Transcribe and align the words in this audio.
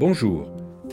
Bonjour, 0.00 0.46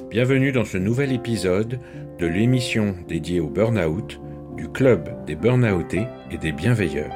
bienvenue 0.10 0.52
dans 0.52 0.65
ce 0.65 0.78
nouvel 0.78 1.13
épisode 1.13 1.79
de 2.20 2.28
l'émission 2.28 2.94
dédiée 3.07 3.39
au 3.39 3.47
burn-out 3.47 4.20
du 4.58 4.68
Club 4.68 5.26
des 5.26 5.36
Burnoutés 5.36 6.08
et 6.29 6.38
des 6.38 6.52
Bienveilleurs. 6.52 7.13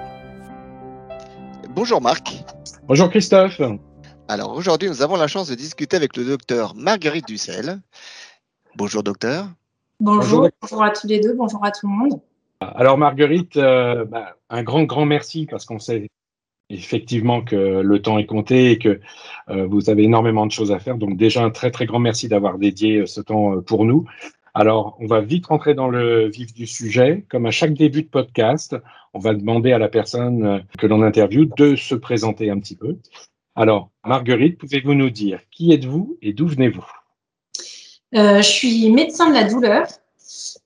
Bonjour 1.72 2.02
Marc. 2.02 2.46
Bonjour 2.88 3.10
Christophe. 3.10 3.62
Alors 4.30 4.54
aujourd'hui, 4.56 4.88
nous 4.88 5.02
avons 5.02 5.18
la 5.18 5.28
chance 5.28 5.50
de 5.50 5.56
discuter 5.56 5.98
avec 5.98 6.16
le 6.16 6.24
docteur 6.24 6.76
Marguerite 6.76 7.28
Dussel. 7.28 7.82
Bonjour 8.78 9.04
docteur. 9.04 9.48
Bonjour, 10.00 10.48
bonjour, 10.62 10.84
à 10.84 10.92
tous 10.92 11.08
les 11.08 11.20
deux, 11.20 11.34
bonjour 11.34 11.66
à 11.66 11.72
tout 11.72 11.90
le 11.90 11.94
monde. 11.94 12.22
Alors 12.62 12.98
Marguerite, 12.98 13.58
euh, 13.58 14.06
bah, 14.06 14.38
un 14.50 14.64
grand, 14.64 14.84
grand 14.84 15.06
merci 15.06 15.46
parce 15.46 15.66
qu'on 15.66 15.80
sait 15.80 16.08
effectivement 16.72 17.42
que 17.42 17.82
le 17.82 18.02
temps 18.02 18.18
est 18.18 18.26
compté 18.26 18.72
et 18.72 18.78
que 18.78 19.00
euh, 19.50 19.66
vous 19.68 19.90
avez 19.90 20.04
énormément 20.04 20.46
de 20.46 20.52
choses 20.52 20.72
à 20.72 20.80
faire. 20.80 20.98
Donc 20.98 21.18
déjà, 21.18 21.44
un 21.44 21.52
très 21.52 21.72
très 21.72 21.86
grand 21.86 22.00
merci 22.00 22.28
d'avoir 22.28 22.58
dédié 22.58 22.98
euh, 22.98 23.06
ce 23.06 23.22
temps 23.22 23.56
euh, 23.56 23.62
pour 23.62 23.86
nous. 23.86 24.06
Alors, 24.54 24.98
on 25.00 25.08
va 25.08 25.22
vite 25.22 25.48
rentrer 25.48 25.74
dans 25.74 25.88
le 25.88 26.30
vif 26.30 26.54
du 26.54 26.68
sujet. 26.68 27.26
Comme 27.30 27.46
à 27.46 27.52
chaque 27.52 27.74
début 27.74 28.04
de 28.04 28.10
podcast, 28.10 28.76
on 29.14 29.20
va 29.20 29.34
demander 29.34 29.72
à 29.72 29.78
la 29.78 29.88
personne 29.88 30.66
que 30.78 30.88
l'on 30.88 31.02
interviewe 31.04 31.46
de 31.58 31.78
se 31.78 31.96
présenter 31.96 32.50
un 32.50 32.60
petit 32.60 32.76
peu. 32.76 32.98
Alors, 33.56 33.92
Marguerite, 34.06 34.58
pouvez-vous 34.58 34.94
nous 34.94 35.10
dire 35.10 35.40
qui 35.52 35.72
êtes-vous 35.72 36.18
et 36.22 36.34
d'où 36.34 36.48
venez-vous? 36.48 36.86
Je 38.12 38.42
suis 38.42 38.92
médecin 38.92 39.30
de 39.30 39.36
la 39.36 39.46
douleur. 39.46 39.88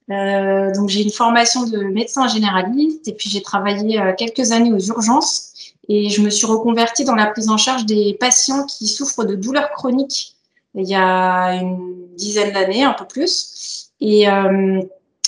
donc, 0.08 0.90
j'ai 0.90 1.04
une 1.04 1.12
formation 1.12 1.70
de 1.70 1.78
médecin 1.84 2.28
généraliste 2.28 3.08
et 3.08 3.14
puis 3.14 3.30
j'ai 3.30 3.44
travaillé 3.44 4.02
quelques 4.18 4.52
années 4.52 4.74
aux 4.74 4.80
urgences 4.80 5.55
et 5.88 6.10
je 6.10 6.22
me 6.22 6.30
suis 6.30 6.48
reconvertie 6.48 7.06
dans 7.06 7.16
la 7.16 7.28
prise 7.28 7.50
en 7.50 7.58
charge 7.58 7.86
des 7.86 8.16
patients 8.20 8.66
qui 8.66 8.88
souffrent 8.88 9.26
de 9.26 9.36
douleurs 9.36 9.72
chroniques 9.72 10.36
il 10.76 10.88
y 10.88 10.96
a 10.96 11.54
une 11.54 12.16
dizaine 12.16 12.54
d'années, 12.54 12.84
un 12.84 12.94
peu 12.94 13.06
plus. 13.06 13.90
Et 14.02 14.30
euh, 14.30 14.82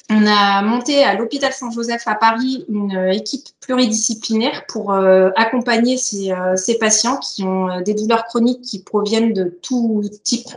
on 0.10 0.26
a 0.26 0.62
monté 0.62 1.04
à 1.04 1.16
l'hôpital 1.16 1.52
Saint-Joseph 1.52 2.04
à 2.06 2.16
Paris 2.16 2.66
une 2.70 3.10
équipe 3.12 3.48
pluridisciplinaire 3.60 4.66
pour 4.68 4.94
euh, 4.94 5.30
accompagner 5.36 5.98
ces, 5.98 6.32
euh, 6.32 6.56
ces, 6.56 6.78
patients 6.78 7.18
qui 7.18 7.44
ont 7.44 7.82
des 7.82 7.94
douleurs 7.94 8.26
chroniques 8.26 8.62
qui 8.62 8.82
proviennent 8.84 9.34
de 9.34 9.46
tout 9.62 10.04
type 10.24 10.50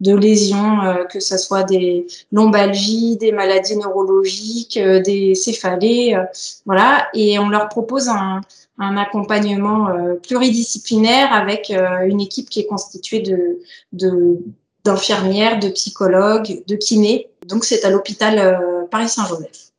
de 0.00 0.16
lésions, 0.16 0.80
que 1.10 1.20
ce 1.20 1.38
soit 1.38 1.62
des 1.62 2.08
lombalgies, 2.32 3.16
des 3.18 3.30
maladies 3.30 3.76
neurologiques, 3.76 4.76
des 4.76 5.36
céphalées, 5.36 6.20
voilà. 6.66 7.06
Et 7.14 7.38
on 7.38 7.48
leur 7.48 7.68
propose 7.68 8.08
un, 8.08 8.40
un 8.78 8.96
accompagnement 8.96 9.88
euh, 9.88 10.14
pluridisciplinaire 10.14 11.32
avec 11.32 11.70
euh, 11.70 12.06
une 12.06 12.20
équipe 12.20 12.48
qui 12.48 12.60
est 12.60 12.66
constituée 12.66 13.20
de, 13.20 14.38
d'infirmières, 14.84 15.58
de, 15.58 15.68
psychologues, 15.68 16.62
de 16.66 16.76
kinés. 16.76 17.28
Donc 17.46 17.64
c'est 17.64 17.84
à 17.84 17.90
l'hôpital 17.90 18.38
euh, 18.38 18.86
Paris-Saint-Joseph. 18.90 19.72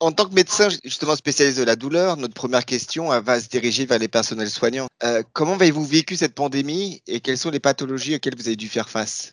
En 0.00 0.12
tant 0.12 0.26
que 0.26 0.34
médecin 0.34 0.68
justement 0.84 1.16
spécialiste 1.16 1.58
de 1.58 1.64
la 1.64 1.76
douleur, 1.76 2.16
notre 2.16 2.34
première 2.34 2.64
question 2.64 3.08
va 3.20 3.40
se 3.40 3.48
diriger 3.48 3.86
vers 3.86 3.98
les 3.98 4.08
personnels 4.08 4.50
soignants. 4.50 4.86
comment 5.32 5.54
avez-vous 5.54 5.84
vécu 5.84 6.16
cette 6.16 6.34
pandémie 6.34 7.00
et 7.06 7.20
quelles 7.20 7.38
sont 7.38 7.50
les 7.50 7.60
pathologies 7.60 8.16
auxquelles 8.16 8.36
vous 8.36 8.48
avez 8.48 8.56
dû 8.56 8.68
faire 8.68 8.90
face? 8.90 9.32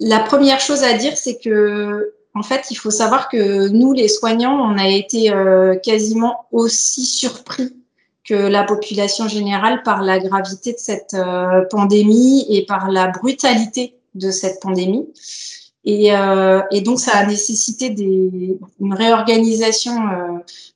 La 0.00 0.20
première 0.20 0.60
chose 0.60 0.82
à 0.82 0.92
dire, 0.94 1.16
c'est 1.16 1.38
que 1.38 2.12
en 2.34 2.42
fait, 2.42 2.66
il 2.70 2.74
faut 2.74 2.90
savoir 2.90 3.28
que 3.28 3.68
nous, 3.68 3.92
les 3.92 4.08
soignants, 4.08 4.60
on 4.60 4.76
a 4.76 4.88
été 4.88 5.32
quasiment 5.82 6.48
aussi 6.50 7.06
surpris 7.06 7.72
que 8.24 8.34
la 8.34 8.64
population 8.64 9.28
générale 9.28 9.82
par 9.82 10.02
la 10.02 10.18
gravité 10.18 10.72
de 10.72 10.78
cette 10.78 11.14
euh, 11.14 11.62
pandémie 11.70 12.46
et 12.48 12.64
par 12.64 12.90
la 12.90 13.08
brutalité 13.08 13.94
de 14.14 14.30
cette 14.30 14.60
pandémie. 14.60 15.06
Et, 15.84 16.14
euh, 16.16 16.60
et 16.70 16.80
donc, 16.80 16.98
ça 17.00 17.12
a 17.16 17.26
nécessité 17.26 17.90
des, 17.90 18.56
une 18.80 18.94
réorganisation 18.94 19.92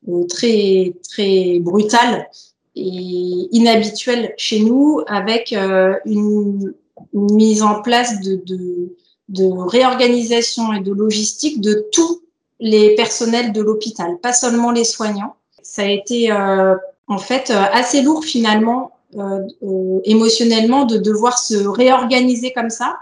euh, 0.09 0.25
très, 0.26 0.94
très 1.09 1.59
brutale 1.60 2.28
et 2.77 3.48
inhabituelle 3.53 4.34
chez 4.37 4.60
nous, 4.60 5.03
avec 5.06 5.53
une, 5.53 6.75
mise 7.12 7.62
en 7.62 7.81
place 7.81 8.21
de, 8.21 8.37
de, 8.44 8.94
de 9.28 9.44
réorganisation 9.47 10.72
et 10.72 10.81
de 10.81 10.93
logistique 10.93 11.60
de 11.60 11.87
tous 11.93 12.22
les 12.60 12.94
personnels 12.94 13.53
de 13.53 13.62
l'hôpital, 13.62 14.19
pas 14.19 14.32
seulement 14.32 14.71
les 14.71 14.84
soignants. 14.84 15.37
Ça 15.62 15.82
a 15.82 15.87
été 15.87 16.31
euh, 16.31 16.75
en 17.06 17.19
fait 17.19 17.50
euh, 17.50 17.62
assez 17.72 18.03
lourd 18.03 18.25
finalement 18.25 18.93
euh, 19.16 19.41
euh, 19.62 20.00
émotionnellement 20.04 20.84
de 20.84 20.98
devoir 20.98 21.38
se 21.38 21.66
réorganiser 21.66 22.53
comme 22.53 22.71
ça, 22.71 22.98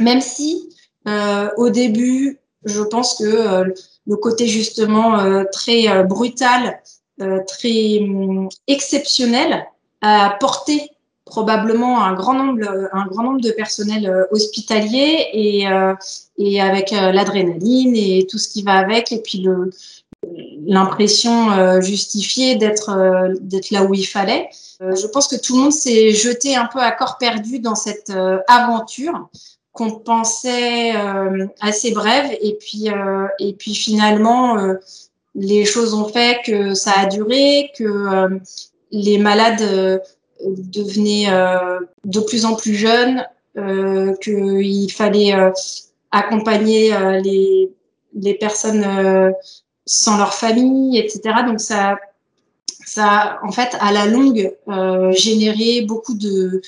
même 0.00 0.20
si 0.20 0.68
au 1.56 1.70
début, 1.70 2.40
je 2.64 2.82
pense 2.82 3.14
que 3.14 3.72
le 4.06 4.16
côté 4.16 4.48
justement 4.48 5.44
très 5.52 6.04
brutal, 6.04 6.80
très 7.46 7.98
hum, 8.00 8.48
exceptionnel 8.66 9.64
a 10.02 10.36
porté 10.40 10.90
probablement 11.24 12.04
un 12.04 12.14
grand 12.14 12.34
nombre, 12.34 12.88
un 12.92 13.06
grand 13.06 13.22
nombre 13.22 13.40
de 13.40 13.50
personnels 13.50 14.26
hospitaliers 14.32 15.28
et, 15.32 15.66
et 16.38 16.60
avec 16.60 16.90
l'adrénaline 16.90 17.94
et 17.94 18.26
tout 18.28 18.38
ce 18.38 18.48
qui 18.48 18.62
va 18.62 18.74
avec, 18.74 19.12
et 19.12 19.22
puis 19.22 19.42
le, 19.42 19.70
l'impression 20.66 21.50
euh, 21.52 21.80
justifiée 21.80 22.56
d'être 22.56 22.90
euh, 22.90 23.34
d'être 23.40 23.70
là 23.70 23.84
où 23.84 23.94
il 23.94 24.06
fallait. 24.06 24.48
Euh, 24.82 24.94
je 24.94 25.06
pense 25.06 25.28
que 25.28 25.36
tout 25.36 25.56
le 25.56 25.62
monde 25.64 25.72
s'est 25.72 26.12
jeté 26.12 26.56
un 26.56 26.66
peu 26.66 26.80
à 26.80 26.90
corps 26.92 27.18
perdu 27.18 27.58
dans 27.58 27.74
cette 27.74 28.12
aventure 28.48 29.28
qu'on 29.76 29.92
pensait 29.92 30.92
assez 31.60 31.92
brève 31.92 32.30
et 32.40 32.54
puis 32.54 32.88
et 33.38 33.52
puis 33.52 33.74
finalement 33.74 34.56
les 35.34 35.64
choses 35.64 35.94
ont 35.94 36.08
fait 36.08 36.40
que 36.44 36.74
ça 36.74 36.92
a 36.96 37.06
duré, 37.06 37.70
que 37.76 38.40
les 38.90 39.18
malades 39.18 40.02
devenaient 40.40 41.28
de 42.04 42.20
plus 42.20 42.44
en 42.44 42.54
plus 42.56 42.74
jeunes, 42.74 43.24
qu'il 44.22 44.92
fallait 44.92 45.34
accompagner 46.10 46.92
les, 47.22 47.70
les 48.14 48.34
personnes 48.34 49.34
sans 49.86 50.18
leur 50.18 50.34
famille, 50.34 50.98
etc. 50.98 51.20
Donc 51.46 51.60
ça, 51.60 51.96
ça 52.84 53.38
en 53.42 53.52
fait, 53.52 53.76
à 53.80 53.92
la 53.92 54.06
longue, 54.06 54.52
euh, 54.68 55.12
généré 55.12 55.82
beaucoup 55.82 56.14
de, 56.14 56.60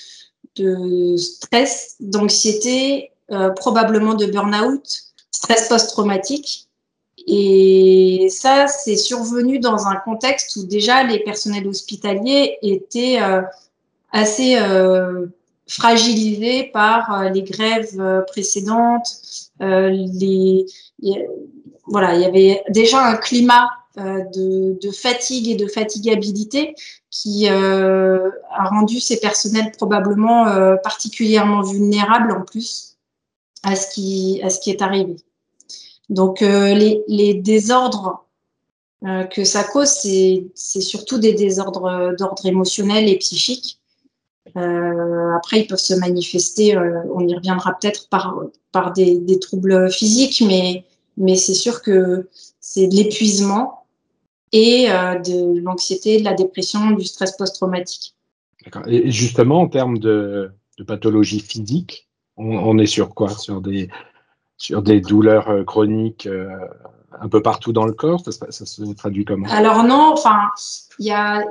de 0.60 1.16
stress, 1.16 1.96
d'anxiété, 2.00 3.10
euh, 3.30 3.50
probablement 3.50 4.14
de 4.14 4.26
burn-out, 4.26 4.82
stress 5.30 5.68
post-traumatique. 5.68 6.68
Et 7.26 8.28
ça, 8.30 8.68
c'est 8.68 8.96
survenu 8.96 9.58
dans 9.58 9.86
un 9.86 9.96
contexte 9.96 10.56
où 10.56 10.64
déjà 10.64 11.02
les 11.02 11.18
personnels 11.20 11.66
hospitaliers 11.66 12.56
étaient 12.62 13.20
euh, 13.20 13.42
assez 14.12 14.56
euh, 14.56 15.26
fragilisés 15.66 16.64
par 16.72 17.30
les 17.30 17.42
grèves 17.42 18.24
précédentes, 18.28 19.08
les, 19.60 20.64
voilà, 21.86 22.14
il 22.14 22.22
y 22.22 22.24
avait 22.24 22.62
déjà 22.70 23.04
un 23.04 23.16
climat 23.16 23.68
de, 23.98 24.78
de, 24.80 24.90
fatigue 24.90 25.48
et 25.48 25.54
de 25.54 25.66
fatigabilité 25.66 26.74
qui 27.10 27.48
euh, 27.48 28.30
a 28.50 28.68
rendu 28.68 29.00
ces 29.00 29.18
personnels 29.18 29.72
probablement 29.72 30.46
euh, 30.48 30.76
particulièrement 30.76 31.62
vulnérables 31.62 32.32
en 32.32 32.42
plus 32.42 32.96
à 33.62 33.76
ce 33.76 33.92
qui, 33.92 34.40
à 34.42 34.50
ce 34.50 34.60
qui 34.60 34.70
est 34.70 34.82
arrivé. 34.82 35.16
Donc 36.10 36.42
euh, 36.42 36.74
les, 36.74 37.02
les, 37.08 37.34
désordres 37.34 38.24
euh, 39.04 39.24
que 39.24 39.44
ça 39.44 39.64
cause, 39.64 39.88
c'est 39.88 40.80
surtout 40.80 41.18
des 41.18 41.32
désordres 41.32 42.14
d'ordre 42.18 42.46
émotionnel 42.46 43.08
et 43.08 43.16
psychique. 43.18 43.78
après, 44.54 45.60
ils 45.60 45.66
peuvent 45.66 45.78
se 45.78 45.94
manifester, 45.94 46.76
on 47.12 47.26
y 47.26 47.34
reviendra 47.34 47.76
peut-être 47.78 48.08
par, 48.08 48.42
par 48.72 48.92
des, 48.92 49.18
des 49.18 49.38
troubles 49.38 49.90
physiques, 49.90 50.42
mais 50.46 50.84
mais 51.18 51.36
c'est 51.36 51.54
sûr 51.54 51.82
que 51.82 52.28
c'est 52.60 52.86
de 52.86 52.94
l'épuisement 52.94 53.77
et 54.52 54.90
euh, 54.90 55.18
de 55.18 55.60
l'anxiété, 55.60 56.18
de 56.18 56.24
la 56.24 56.34
dépression, 56.34 56.92
du 56.92 57.04
stress 57.04 57.36
post-traumatique. 57.36 58.14
Et 58.86 59.10
justement, 59.10 59.60
en 59.60 59.68
termes 59.68 59.98
de, 59.98 60.50
de 60.78 60.84
pathologie 60.84 61.40
physique, 61.40 62.08
on, 62.36 62.78
est 62.78 62.86
sur 62.86 63.14
quoi? 63.14 63.30
Sur 63.30 63.60
des, 63.60 63.88
sur 64.56 64.82
des 64.82 65.00
douleurs 65.00 65.48
euh, 65.48 65.64
chroniques 65.64 66.26
euh, 66.26 66.48
un 67.20 67.28
peu 67.28 67.42
partout 67.42 67.72
dans 67.72 67.84
le 67.84 67.92
corps? 67.92 68.20
Ça, 68.20 68.50
se 68.50 68.94
traduit 68.94 69.24
comment? 69.24 69.48
Alors 69.48 69.84
non, 69.84 70.12
enfin, 70.12 70.38
il 70.98 71.06
y 71.06 71.10
a, 71.10 71.44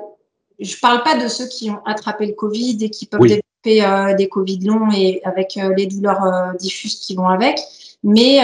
je 0.59 0.75
parle 0.79 1.03
pas 1.03 1.21
de 1.21 1.27
ceux 1.27 1.47
qui 1.47 1.69
ont 1.69 1.83
attrapé 1.85 2.25
le 2.25 2.33
Covid 2.33 2.77
et 2.81 2.89
qui 2.89 3.05
peuvent 3.05 3.21
développer 3.21 4.15
des 4.15 4.29
Covid 4.29 4.59
longs 4.59 4.91
et 4.91 5.21
avec 5.25 5.59
les 5.75 5.87
douleurs 5.87 6.53
diffuses 6.57 6.95
qui 6.95 7.15
vont 7.15 7.27
avec, 7.27 7.59
mais 8.03 8.39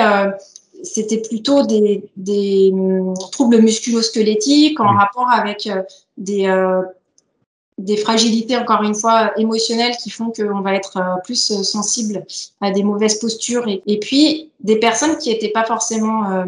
c'était 0.83 1.21
plutôt 1.21 1.65
des, 1.65 2.03
des, 2.18 2.69
hum, 2.74 3.13
troubles 3.31 3.62
musculosquelettiques 3.62 4.80
en 4.80 4.94
rapport 4.94 5.30
avec 5.30 5.65
euh, 5.68 5.81
des, 6.18 6.45
euh, 6.47 6.81
des 7.77 7.97
fragilités, 7.97 8.57
encore 8.57 8.83
une 8.83 8.94
fois, 8.94 9.31
émotionnelles 9.39 9.95
qui 9.97 10.09
font 10.09 10.31
qu'on 10.31 10.62
va 10.62 10.75
être 10.75 10.97
euh, 10.97 11.21
plus 11.24 11.63
sensible 11.63 12.25
à 12.62 12.71
des 12.71 12.83
mauvaises 12.83 13.15
postures. 13.15 13.65
Et, 13.68 14.00
puis, 14.00 14.51
des 14.59 14.77
personnes 14.77 15.18
qui 15.18 15.30
n'étaient 15.30 15.50
pas 15.50 15.65
forcément 15.65 16.30
euh, 16.31 16.45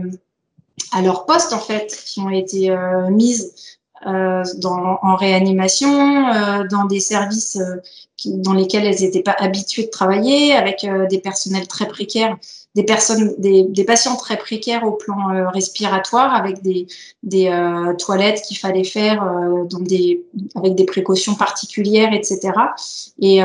à 0.91 1.01
leur 1.01 1.25
poste, 1.25 1.53
en 1.53 1.59
fait, 1.59 1.87
qui 2.05 2.19
ont 2.19 2.29
été 2.29 2.75
mises 3.09 3.77
dans, 4.03 4.99
en 5.01 5.15
réanimation, 5.15 6.65
dans 6.69 6.85
des 6.85 6.99
services 6.99 7.57
dans 8.25 8.53
lesquels 8.53 8.85
elles 8.85 9.01
n'étaient 9.01 9.21
pas 9.21 9.35
habituées 9.39 9.85
de 9.85 9.89
travailler, 9.89 10.53
avec 10.53 10.85
des 11.09 11.19
personnels 11.19 11.67
très 11.67 11.87
précaires 11.87 12.37
des 12.75 12.83
personnes, 12.83 13.33
des, 13.37 13.63
des, 13.63 13.85
patients 13.85 14.17
très 14.17 14.37
précaires 14.37 14.83
au 14.83 14.91
plan 14.91 15.33
euh, 15.33 15.47
respiratoire 15.47 16.35
avec 16.35 16.61
des, 16.61 16.87
des 17.23 17.47
euh, 17.47 17.93
toilettes 17.93 18.41
qu'il 18.41 18.57
fallait 18.57 18.83
faire 18.83 19.23
euh, 19.23 19.63
des, 19.79 20.25
avec 20.55 20.75
des 20.75 20.83
précautions 20.83 21.35
particulières, 21.35 22.13
etc. 22.13 22.51
Et, 23.21 23.39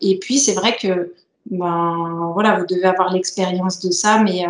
et 0.00 0.18
puis 0.18 0.38
c'est 0.38 0.54
vrai 0.54 0.76
que 0.76 1.12
ben 1.50 2.30
voilà, 2.32 2.58
vous 2.58 2.66
devez 2.66 2.84
avoir 2.84 3.12
l'expérience 3.12 3.80
de 3.80 3.90
ça, 3.90 4.22
mais 4.22 4.44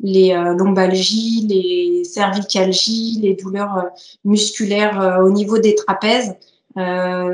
les 0.00 0.34
lombalgies, 0.56 1.46
les 1.48 2.04
cervicalgies, 2.04 3.18
les 3.20 3.34
douleurs 3.34 3.90
musculaires 4.24 5.20
au 5.22 5.30
niveau 5.30 5.58
des 5.58 5.74
trapèzes, 5.74 6.34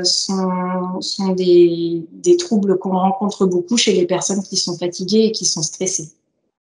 sont, 0.03 1.01
sont 1.01 1.29
des, 1.33 2.05
des 2.11 2.37
troubles 2.37 2.77
qu'on 2.77 2.97
rencontre 2.97 3.45
beaucoup 3.45 3.77
chez 3.77 3.93
les 3.93 4.05
personnes 4.05 4.43
qui 4.43 4.57
sont 4.57 4.77
fatiguées 4.77 5.25
et 5.25 5.31
qui 5.31 5.45
sont 5.45 5.61
stressées. 5.61 6.11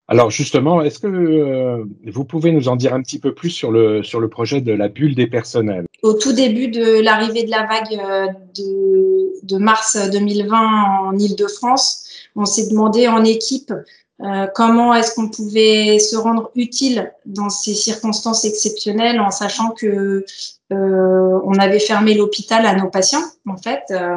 Alors 0.10 0.32
justement, 0.32 0.82
est-ce 0.82 0.98
que 0.98 1.08
euh, 1.08 1.86
vous 2.08 2.26
pouvez 2.26 2.52
nous 2.52 2.68
en 2.68 2.76
dire 2.76 2.96
un 2.96 3.02
petit 3.04 3.20
peu 3.20 3.32
plus 3.32 3.52
sur 3.52 3.72
le, 3.72 4.02
sur 4.02 4.20
le 4.20 4.28
projet 4.28 4.60
de 4.60 4.72
la 4.72 4.88
bulle 4.88 5.14
des 5.14 5.28
personnels? 5.28 5.86
Au 6.02 6.14
tout 6.14 6.34
début 6.34 6.70
de 6.70 7.00
l'arrivée 7.00 7.44
de 7.44 7.52
la 7.52 7.68
vague 7.68 7.94
euh, 7.94 8.26
de, 8.58 9.46
de 9.46 9.58
mars 9.60 10.00
2020 10.12 10.58
en 10.58 11.16
Ile-de-France, 11.16 12.09
on 12.36 12.46
s'est 12.46 12.68
demandé 12.68 13.08
en 13.08 13.24
équipe 13.24 13.74
euh, 14.22 14.48
comment 14.54 14.94
est-ce 14.94 15.16
qu'on 15.16 15.30
pouvait 15.30 15.98
se 15.98 16.18
rendre 16.18 16.52
utile 16.56 17.14
dans 17.26 17.50
ces 17.50 17.74
circonstances 17.74 18.44
exceptionnelles 18.44 19.20
en 19.22 19.32
sachant 19.32 19.72
que 19.72 20.26
euh, 20.74 21.40
on 21.46 21.54
avait 21.54 21.80
fermé 21.80 22.14
l'hôpital 22.16 22.66
à 22.66 22.76
nos 22.76 22.90
patients, 22.90 23.24
en 23.48 23.56
fait. 23.56 23.84
Euh, 23.92 24.16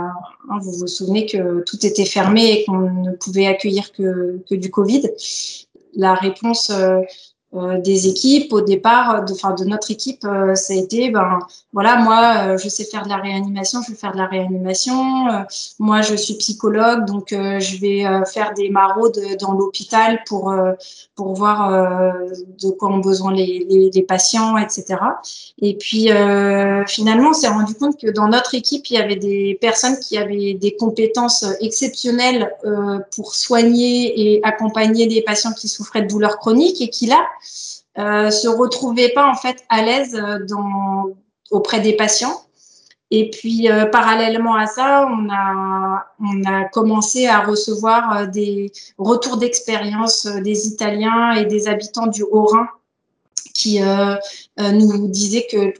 hein, 0.51 0.59
vous 0.61 0.73
vous 0.73 0.87
souvenez 0.89 1.27
que 1.27 1.63
tout 1.65 1.87
était 1.87 2.05
fermé 2.05 2.53
et 2.53 2.65
qu'on 2.65 2.91
ne 2.91 3.13
pouvait 3.13 3.47
accueillir 3.47 3.93
que, 3.93 4.41
que 4.51 4.57
du 4.57 4.71
Covid. 4.71 5.09
La 5.95 6.15
réponse 6.15 6.73
euh, 7.55 7.63
euh, 7.63 7.79
des 7.79 8.09
équipes 8.09 8.53
au 8.53 8.61
départ, 8.61 9.25
de, 9.25 9.33
enfin 9.33 9.55
de 9.55 9.65
notre 9.65 9.91
équipe, 9.91 10.25
euh, 10.25 10.55
ça 10.55 10.75
a 10.75 10.77
été 10.77 11.11
ben 11.11 11.39
voilà 11.73 11.97
moi 11.97 12.57
je 12.57 12.69
sais 12.69 12.85
faire 12.85 13.05
de 13.05 13.09
la 13.09 13.17
réanimation, 13.17 13.81
je 13.83 13.93
vais 13.93 13.97
faire 13.97 14.13
de 14.13 14.19
la 14.19 14.27
réanimation. 14.27 15.25
moi 15.79 16.03
je 16.03 16.15
suis 16.15 16.35
psychologue 16.35 17.07
donc 17.07 17.29
je 17.31 17.81
vais 17.81 18.05
faire 18.27 18.53
des 18.55 18.69
maraudes 18.69 19.19
dans 19.41 19.53
l'hôpital 19.53 20.23
pour 20.27 20.55
pour 21.15 21.35
voir 21.35 21.71
de 22.63 22.71
quoi 22.71 22.91
ont 22.91 22.99
besoin 22.99 23.33
les, 23.33 23.67
les, 23.69 23.91
les 23.91 24.03
patients, 24.03 24.59
etc. 24.59 24.99
Et 25.63 25.77
puis 25.77 26.09
finalement 26.87 27.31
on 27.31 27.33
s'est 27.33 27.49
rendu 27.49 27.75
compte 27.75 27.99
que 27.99 28.11
dans 28.11 28.29
notre 28.29 28.55
équipe 28.55 28.91
il 28.91 28.95
y 28.95 29.01
avait 29.01 29.17
des 29.17 29.57
personnes 29.61 29.99
qui 29.99 30.19
avaient 30.19 30.55
des 30.55 30.77
compétences 30.77 31.47
exceptionnelles 31.61 32.53
pour 33.17 33.35
soigner 33.35 34.35
et 34.35 34.45
accompagner 34.45 35.07
des 35.07 35.23
patients 35.23 35.53
qui 35.53 35.69
souffraient 35.69 36.03
de 36.03 36.09
douleurs 36.09 36.39
chroniques 36.39 36.83
et 36.83 36.91
qui 36.91 37.07
là 37.07 37.27
euh, 37.99 38.31
se 38.31 38.49
retrouvaient 38.49 39.11
pas 39.11 39.29
en 39.29 39.35
fait 39.35 39.65
à 39.69 39.83
l'aise 39.83 40.15
euh, 40.15 40.39
auprès 41.51 41.81
des 41.81 41.95
patients. 41.95 42.41
Et 43.11 43.29
puis 43.29 43.71
euh, 43.71 43.85
parallèlement 43.85 44.55
à 44.55 44.67
ça, 44.67 45.07
on 45.07 45.29
a 45.29 46.65
commencé 46.73 47.27
à 47.27 47.41
recevoir 47.41 48.29
des 48.29 48.73
retours 48.97 49.37
d'expérience 49.37 50.27
des 50.27 50.67
Italiens 50.67 51.33
et 51.33 51.45
des 51.45 51.69
habitants 51.69 52.07
du 52.07 52.23
Haut-Rhin 52.23 52.67
qui 53.53 53.81
nous 54.59 55.09
disaient 55.09 55.47
que 55.51 55.75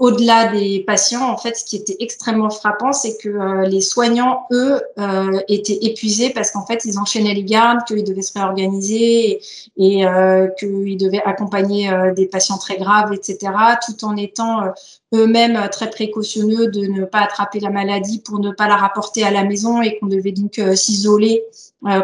au-delà 0.00 0.46
des 0.46 0.82
patients, 0.86 1.30
en 1.30 1.36
fait, 1.36 1.58
ce 1.58 1.64
qui 1.64 1.76
était 1.76 1.96
extrêmement 2.00 2.48
frappant, 2.48 2.90
c'est 2.90 3.18
que 3.18 3.28
euh, 3.28 3.66
les 3.66 3.82
soignants, 3.82 4.46
eux, 4.50 4.80
euh, 4.98 5.38
étaient 5.46 5.78
épuisés 5.82 6.30
parce 6.30 6.50
qu'en 6.50 6.64
fait, 6.64 6.86
ils 6.86 6.98
enchaînaient 6.98 7.34
les 7.34 7.44
gardes, 7.44 7.84
qu'ils 7.86 8.02
devaient 8.02 8.22
se 8.22 8.32
réorganiser 8.32 9.42
et, 9.76 10.06
euh, 10.06 10.48
qu'ils 10.58 10.96
devaient 10.96 11.22
accompagner 11.22 11.90
des 12.16 12.24
patients 12.26 12.56
très 12.56 12.78
graves, 12.78 13.12
etc., 13.12 13.52
tout 13.86 14.06
en 14.06 14.16
étant 14.16 14.72
eux-mêmes 15.14 15.68
très 15.70 15.90
précautionneux 15.90 16.68
de 16.68 16.86
ne 16.86 17.04
pas 17.04 17.18
attraper 17.18 17.60
la 17.60 17.68
maladie 17.68 18.20
pour 18.20 18.38
ne 18.38 18.52
pas 18.52 18.68
la 18.68 18.76
rapporter 18.76 19.22
à 19.22 19.30
la 19.30 19.44
maison 19.44 19.82
et 19.82 19.98
qu'on 19.98 20.06
devait 20.06 20.32
donc 20.32 20.58
s'isoler 20.74 21.42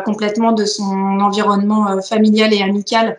complètement 0.04 0.52
de 0.52 0.66
son 0.66 0.84
environnement 1.20 2.02
familial 2.02 2.52
et 2.52 2.62
amical 2.62 3.16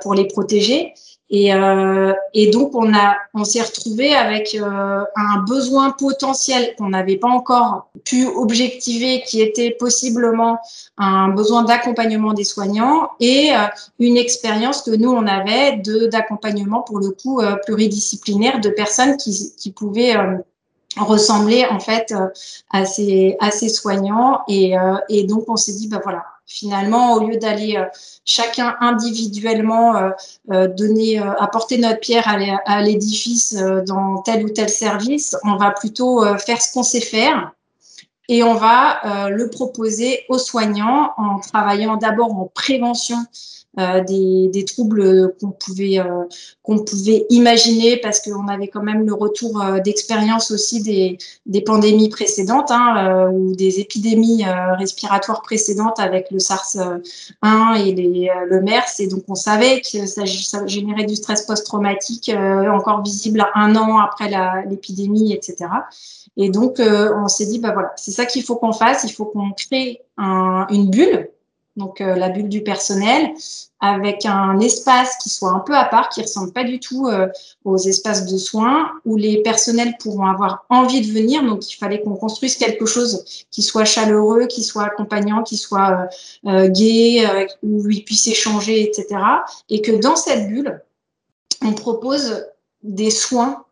pour 0.00 0.14
les 0.14 0.26
protéger. 0.26 0.94
Et, 1.30 1.52
euh, 1.52 2.14
et, 2.32 2.50
donc, 2.50 2.74
on, 2.74 2.94
a, 2.94 3.16
on 3.34 3.44
s'est 3.44 3.60
retrouvé 3.60 4.14
avec 4.14 4.54
euh, 4.54 5.04
un 5.14 5.38
besoin 5.46 5.90
potentiel 5.90 6.74
qu'on 6.76 6.88
n'avait 6.88 7.18
pas 7.18 7.28
encore 7.28 7.90
pu 8.04 8.26
objectiver, 8.26 9.22
qui 9.26 9.42
était 9.42 9.72
possiblement 9.72 10.58
un 10.96 11.28
besoin 11.28 11.64
d'accompagnement 11.64 12.32
des 12.32 12.44
soignants 12.44 13.10
et 13.20 13.50
euh, 13.52 13.66
une 13.98 14.16
expérience 14.16 14.80
que 14.80 14.90
nous, 14.90 15.10
on 15.10 15.26
avait 15.26 15.76
de, 15.76 16.06
d'accompagnement, 16.06 16.80
pour 16.80 16.98
le 16.98 17.10
coup, 17.10 17.40
euh, 17.40 17.56
pluridisciplinaire 17.66 18.60
de 18.60 18.70
personnes 18.70 19.18
qui, 19.18 19.52
qui 19.58 19.70
pouvaient 19.70 20.16
euh, 20.16 20.38
ressembler 20.96 21.66
en 21.66 21.78
fait 21.78 22.14
à 22.70 22.86
ces, 22.86 23.36
à 23.38 23.50
ces 23.50 23.68
soignants. 23.68 24.40
Et, 24.48 24.74
et 25.10 25.24
donc, 25.24 25.44
on 25.46 25.56
s'est 25.56 25.74
dit, 25.74 25.86
bah 25.86 26.00
voilà, 26.02 26.24
finalement, 26.48 27.12
au 27.12 27.28
lieu 27.28 27.36
d'aller 27.36 27.76
euh, 27.76 27.84
chacun 28.24 28.74
individuellement 28.80 29.96
euh, 29.96 30.10
euh, 30.50 30.66
donner, 30.66 31.18
apporter 31.18 31.78
notre 31.78 32.00
pierre 32.00 32.26
à 32.64 32.82
l'édifice 32.82 33.54
dans 33.86 34.22
tel 34.22 34.44
ou 34.46 34.48
tel 34.48 34.68
service, 34.68 35.36
on 35.44 35.56
va 35.56 35.70
plutôt 35.70 36.24
faire 36.38 36.60
ce 36.60 36.72
qu'on 36.72 36.82
sait 36.82 37.00
faire. 37.00 37.52
Et 38.30 38.42
on 38.42 38.54
va 38.54 39.28
le 39.30 39.48
proposer 39.48 40.24
aux 40.28 40.38
soignants 40.38 41.12
en 41.16 41.38
travaillant 41.38 41.96
d'abord 41.96 42.32
en 42.34 42.50
prévention 42.52 43.16
euh, 43.78 44.02
des, 44.02 44.64
troubles 44.64 45.34
qu'on 45.40 45.52
pouvait 45.52 46.00
euh, 46.00 46.24
qu'on 46.62 46.80
pouvait 46.80 47.26
imaginer 47.30 47.96
parce 47.96 48.20
qu'on 48.20 48.48
avait 48.48 48.66
quand 48.66 48.82
même 48.82 49.06
le 49.06 49.14
retour 49.14 49.62
euh, 49.62 49.78
d'expérience 49.78 50.50
aussi 50.50 50.82
des, 50.82 51.16
des 51.46 51.60
pandémies 51.60 52.08
précédentes 52.08 52.72
hein, 52.72 53.30
ou 53.32 53.54
des 53.54 53.78
épidémies 53.78 54.44
respiratoires 54.78 55.42
précédentes 55.42 56.00
avec 56.00 56.30
le 56.32 56.38
SARS-1 56.38 57.86
et 57.86 57.92
les, 57.94 58.30
le 58.48 58.60
MERS 58.62 58.98
et 58.98 59.06
donc 59.06 59.22
on 59.28 59.36
savait 59.36 59.80
que 59.80 60.06
ça, 60.06 60.26
ça 60.26 60.66
générait 60.66 61.04
du 61.04 61.14
stress 61.14 61.42
post-traumatique 61.42 62.30
encore 62.72 63.02
visible 63.02 63.46
un 63.54 63.76
an 63.76 63.98
après 63.98 64.30
l'épidémie, 64.68 65.32
etc. 65.32 65.70
Et 66.36 66.50
donc, 66.50 66.80
on 66.80 67.28
s'est 67.28 67.46
dit, 67.46 67.58
bah 67.58 67.72
voilà, 67.72 67.92
c'est 67.96 68.10
ça 68.10 68.26
qu'il 68.26 68.42
faut 68.42 68.56
qu'on 68.56 68.72
fasse. 68.72 69.04
Il 69.04 69.12
faut 69.12 69.24
qu'on 69.24 69.50
crée 69.52 70.02
un, 70.16 70.66
une 70.70 70.90
bulle 70.90 71.28
donc 71.78 72.00
euh, 72.00 72.16
la 72.16 72.28
bulle 72.28 72.48
du 72.48 72.62
personnel, 72.62 73.32
avec 73.80 74.26
un 74.26 74.58
espace 74.58 75.16
qui 75.22 75.30
soit 75.30 75.52
un 75.52 75.60
peu 75.60 75.74
à 75.74 75.84
part, 75.84 76.08
qui 76.08 76.20
ressemble 76.20 76.52
pas 76.52 76.64
du 76.64 76.80
tout 76.80 77.06
euh, 77.06 77.28
aux 77.64 77.78
espaces 77.78 78.26
de 78.26 78.36
soins, 78.36 78.90
où 79.06 79.16
les 79.16 79.40
personnels 79.42 79.94
pourront 80.00 80.26
avoir 80.26 80.66
envie 80.68 81.00
de 81.00 81.12
venir. 81.12 81.42
Donc 81.44 81.70
il 81.70 81.76
fallait 81.76 82.02
qu'on 82.02 82.16
construise 82.16 82.56
quelque 82.56 82.84
chose 82.84 83.24
qui 83.52 83.62
soit 83.62 83.84
chaleureux, 83.84 84.46
qui 84.46 84.64
soit 84.64 84.84
accompagnant, 84.84 85.44
qui 85.44 85.56
soit 85.56 86.08
euh, 86.46 86.68
gai, 86.68 87.26
où 87.62 87.88
ils 87.88 88.04
puissent 88.04 88.26
échanger, 88.26 88.82
etc. 88.82 89.20
Et 89.70 89.80
que 89.80 89.92
dans 89.92 90.16
cette 90.16 90.48
bulle, 90.48 90.82
on 91.64 91.72
propose 91.72 92.44
des 92.82 93.10
soins 93.10 93.64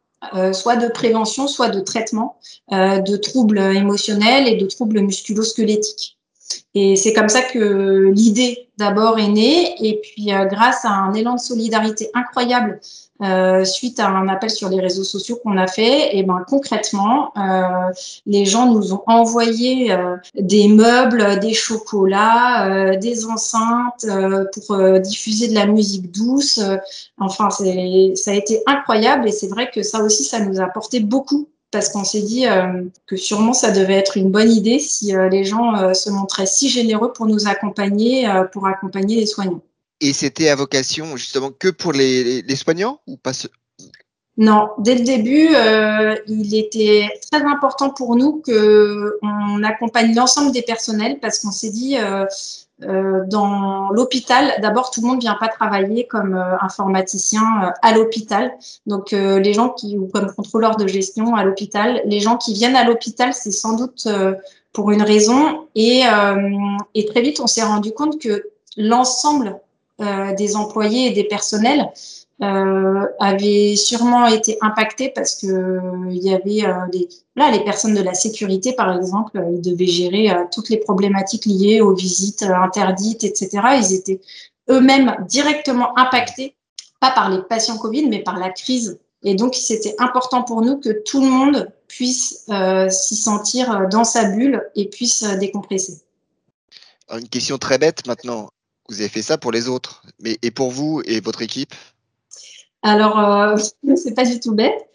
soit 0.53 0.77
de 0.77 0.89
prévention, 0.89 1.47
soit 1.47 1.69
de 1.69 1.79
traitement 1.79 2.39
de 2.73 3.17
troubles 3.17 3.59
émotionnels 3.59 4.49
et 4.49 4.57
de 4.57 4.67
troubles 4.67 5.01
musculo-squelettiques. 5.01 6.16
Et 6.75 6.97
c'est 6.97 7.13
comme 7.13 7.29
ça 7.29 7.43
que 7.43 8.11
l'idée 8.13 8.69
d'abord 8.79 9.19
est 9.19 9.29
née. 9.29 9.75
Et 9.87 10.01
puis, 10.01 10.33
euh, 10.33 10.45
grâce 10.45 10.85
à 10.85 10.91
un 10.91 11.15
élan 11.15 11.35
de 11.35 11.41
solidarité 11.41 12.11
incroyable, 12.15 12.81
euh, 13.23 13.65
suite 13.65 13.99
à 13.99 14.09
un 14.09 14.29
appel 14.29 14.51
sur 14.51 14.69
les 14.69 14.79
réseaux 14.79 15.05
sociaux 15.05 15.39
qu'on 15.43 15.57
a 15.57 15.67
fait, 15.67 16.15
et 16.15 16.23
ben 16.23 16.45
concrètement, 16.47 17.33
euh, 17.39 17.91
les 18.27 18.45
gens 18.45 18.71
nous 18.71 18.93
ont 18.93 19.03
envoyé 19.07 19.97
des 20.39 20.69
meubles, 20.69 21.41
des 21.41 21.55
chocolats, 21.55 22.97
des 22.97 23.25
enceintes 23.25 24.05
pour 24.53 25.01
diffuser 25.01 25.49
de 25.49 25.55
la 25.55 25.67
musique 25.67 26.11
douce. 26.13 26.61
enfin, 27.19 27.49
ça 27.49 28.31
a 28.31 28.35
été 28.35 28.63
incroyable 28.67 29.29
et 29.29 29.33
c'est 29.33 29.49
vrai 29.49 29.71
que 29.73 29.83
ça 29.83 30.03
aussi, 30.03 30.25
ça 30.25 30.41
nous 30.41 30.61
a 30.61 30.65
apporté 30.65 31.01
beaucoup 31.01 31.49
parce 31.77 31.91
qu'on 31.91 32.05
s'est 32.05 32.23
dit 32.23 32.47
euh, 32.47 32.85
que 33.07 33.17
sûrement 33.17 33.53
ça 33.53 33.71
devait 33.71 33.97
être 33.97 34.17
une 34.17 34.31
bonne 34.31 34.51
idée 34.51 34.79
si 34.79 35.15
euh, 35.15 35.29
les 35.29 35.45
gens 35.45 35.77
euh, 35.77 35.93
se 35.93 36.09
montraient 36.09 36.47
si 36.47 36.71
généreux 36.71 37.13
pour 37.13 37.27
nous 37.27 37.49
accompagner, 37.49 38.27
pour 38.51 38.67
accompagner 38.67 39.17
les 39.17 39.27
soignants. 39.27 39.61
Et 40.01 40.15
c'était 40.15 40.49
à 40.49 40.57
vocation 40.57 41.19
justement 41.19 41.51
que 41.51 41.69
pour 41.69 41.93
les, 41.93 42.41
les 42.41 42.57
soignants 42.57 43.01
ou 43.07 43.19
pas 43.19 43.33
Non, 44.39 44.71
dès 44.79 44.95
le 44.95 45.05
début, 45.05 45.51
il 46.29 46.55
était 46.55 47.11
très 47.31 47.43
important 47.43 47.91
pour 47.91 48.17
nous 48.17 48.43
qu'on 48.43 49.63
accompagne 49.63 50.15
l'ensemble 50.15 50.53
des 50.53 50.63
personnels 50.63 51.19
parce 51.21 51.41
qu'on 51.41 51.51
s'est 51.51 51.71
dit, 51.71 51.99
euh, 52.83 52.87
euh, 52.87 53.25
dans 53.27 53.91
l'hôpital, 53.91 54.53
d'abord, 54.61 54.91
tout 54.91 55.01
le 55.01 55.07
monde 55.07 55.21
vient 55.21 55.37
pas 55.39 55.49
travailler 55.49 56.07
comme 56.07 56.35
informaticien 56.61 57.73
à 57.83 57.93
l'hôpital. 57.93 58.53
Donc, 58.87 59.13
les 59.13 59.53
gens 59.53 59.71
qui, 59.71 59.99
ou 59.99 60.07
comme 60.07 60.33
contrôleur 60.33 60.77
de 60.77 60.87
gestion 60.87 61.35
à 61.35 61.45
l'hôpital, 61.45 62.03
les 62.05 62.21
gens 62.21 62.37
qui 62.37 62.55
viennent 62.55 62.77
à 62.77 62.85
l'hôpital, 62.85 63.33
c'est 63.33 63.51
sans 63.51 63.77
doute 63.77 64.09
pour 64.73 64.91
une 64.91 65.03
raison. 65.03 65.67
Et, 65.75 66.03
et 66.95 67.07
très 67.07 67.23
vite, 67.23 67.41
on 67.41 67.47
s'est 67.47 67.65
rendu 67.65 67.93
compte 67.93 68.21
que 68.21 68.51
l'ensemble 68.77 69.59
des 70.37 70.57
employés 70.57 71.11
et 71.11 71.13
des 71.13 71.25
personnels 71.25 71.89
euh, 72.43 73.07
avaient 73.19 73.77
sûrement 73.77 74.27
été 74.27 74.59
impactés 74.61 75.09
parce 75.09 75.37
que 75.37 75.47
euh, 75.47 76.11
y 76.11 76.35
avait 76.35 76.67
euh, 76.67 76.85
là 77.35 77.51
les 77.51 77.65
personnes 77.65 77.95
de 77.95 78.03
la 78.03 78.13
sécurité 78.13 78.75
par 78.75 78.95
exemple, 78.95 79.43
ils 79.55 79.63
devaient 79.63 79.87
gérer 79.87 80.29
toutes 80.53 80.69
les 80.69 80.77
problématiques 80.77 81.47
liées 81.47 81.81
aux 81.81 81.95
visites 81.95 82.43
interdites, 82.43 83.25
etc. 83.25 83.49
Ils 83.81 83.95
étaient 83.95 84.21
eux-mêmes 84.69 85.17
directement 85.27 85.99
impactés, 85.99 86.55
pas 87.01 87.11
par 87.11 87.31
les 87.31 87.41
patients 87.41 87.79
Covid, 87.79 88.07
mais 88.07 88.23
par 88.23 88.39
la 88.39 88.51
crise. 88.51 88.99
Et 89.23 89.35
donc 89.35 89.55
c'était 89.55 89.95
important 89.99 90.43
pour 90.43 90.61
nous 90.61 90.77
que 90.77 90.91
tout 90.91 91.23
le 91.23 91.29
monde 91.29 91.73
puisse 91.89 92.45
s'y 92.91 93.17
sentir 93.17 93.89
dans 93.91 94.05
sa 94.05 94.25
bulle 94.25 94.63
et 94.75 94.91
puisse 94.91 95.25
décompresser. 95.41 96.03
Une 97.11 97.31
question 97.31 97.57
très 97.57 97.79
bête 97.79 98.07
maintenant. 98.07 98.51
Vous 98.91 99.01
avez 99.01 99.09
fait 99.09 99.23
ça 99.23 99.39
pour 99.39 99.53
les 99.53 99.69
autres, 99.69 100.03
mais 100.21 100.37
et 100.43 100.51
pour 100.51 100.71
vous 100.71 101.01
et 101.07 101.21
votre 101.21 101.41
équipe? 101.41 101.75
Alors, 102.87 103.19
euh, 103.19 103.57
c'est 103.97 104.15
pas 104.15 104.25
du 104.25 104.39
tout 104.41 104.55
bête 104.55 104.87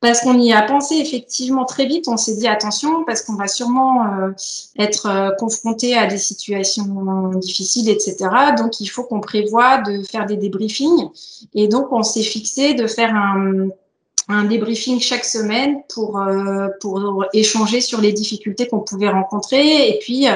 parce 0.00 0.20
qu'on 0.20 0.38
y 0.38 0.52
a 0.52 0.62
pensé 0.62 0.96
effectivement 0.96 1.64
très 1.64 1.86
vite. 1.86 2.06
On 2.08 2.16
s'est 2.16 2.36
dit 2.36 2.46
attention 2.46 3.04
parce 3.04 3.22
qu'on 3.22 3.34
va 3.34 3.48
sûrement 3.48 4.04
euh, 4.04 4.30
être 4.78 5.06
euh, 5.06 5.30
confronté 5.38 5.96
à 5.96 6.06
des 6.06 6.18
situations 6.18 7.30
difficiles, 7.36 7.88
etc. 7.88 8.16
Donc, 8.56 8.80
il 8.80 8.86
faut 8.86 9.04
qu'on 9.04 9.20
prévoit 9.20 9.78
de 9.78 10.02
faire 10.02 10.26
des 10.26 10.36
débriefings. 10.36 11.08
Et 11.54 11.68
donc, 11.68 11.92
on 11.92 12.02
s'est 12.02 12.22
fixé 12.22 12.74
de 12.74 12.86
faire 12.86 13.14
un, 13.14 14.44
débriefing 14.44 14.98
chaque 15.00 15.24
semaine 15.24 15.82
pour, 15.92 16.18
euh, 16.18 16.68
pour 16.80 17.24
échanger 17.32 17.80
sur 17.80 18.00
les 18.00 18.12
difficultés 18.12 18.66
qu'on 18.66 18.80
pouvait 18.80 19.08
rencontrer 19.08 19.88
et 19.88 20.00
puis 20.00 20.26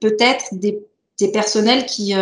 peut-être 0.00 0.54
des 0.54 1.28
personnels 1.32 1.86
qui 1.86 2.12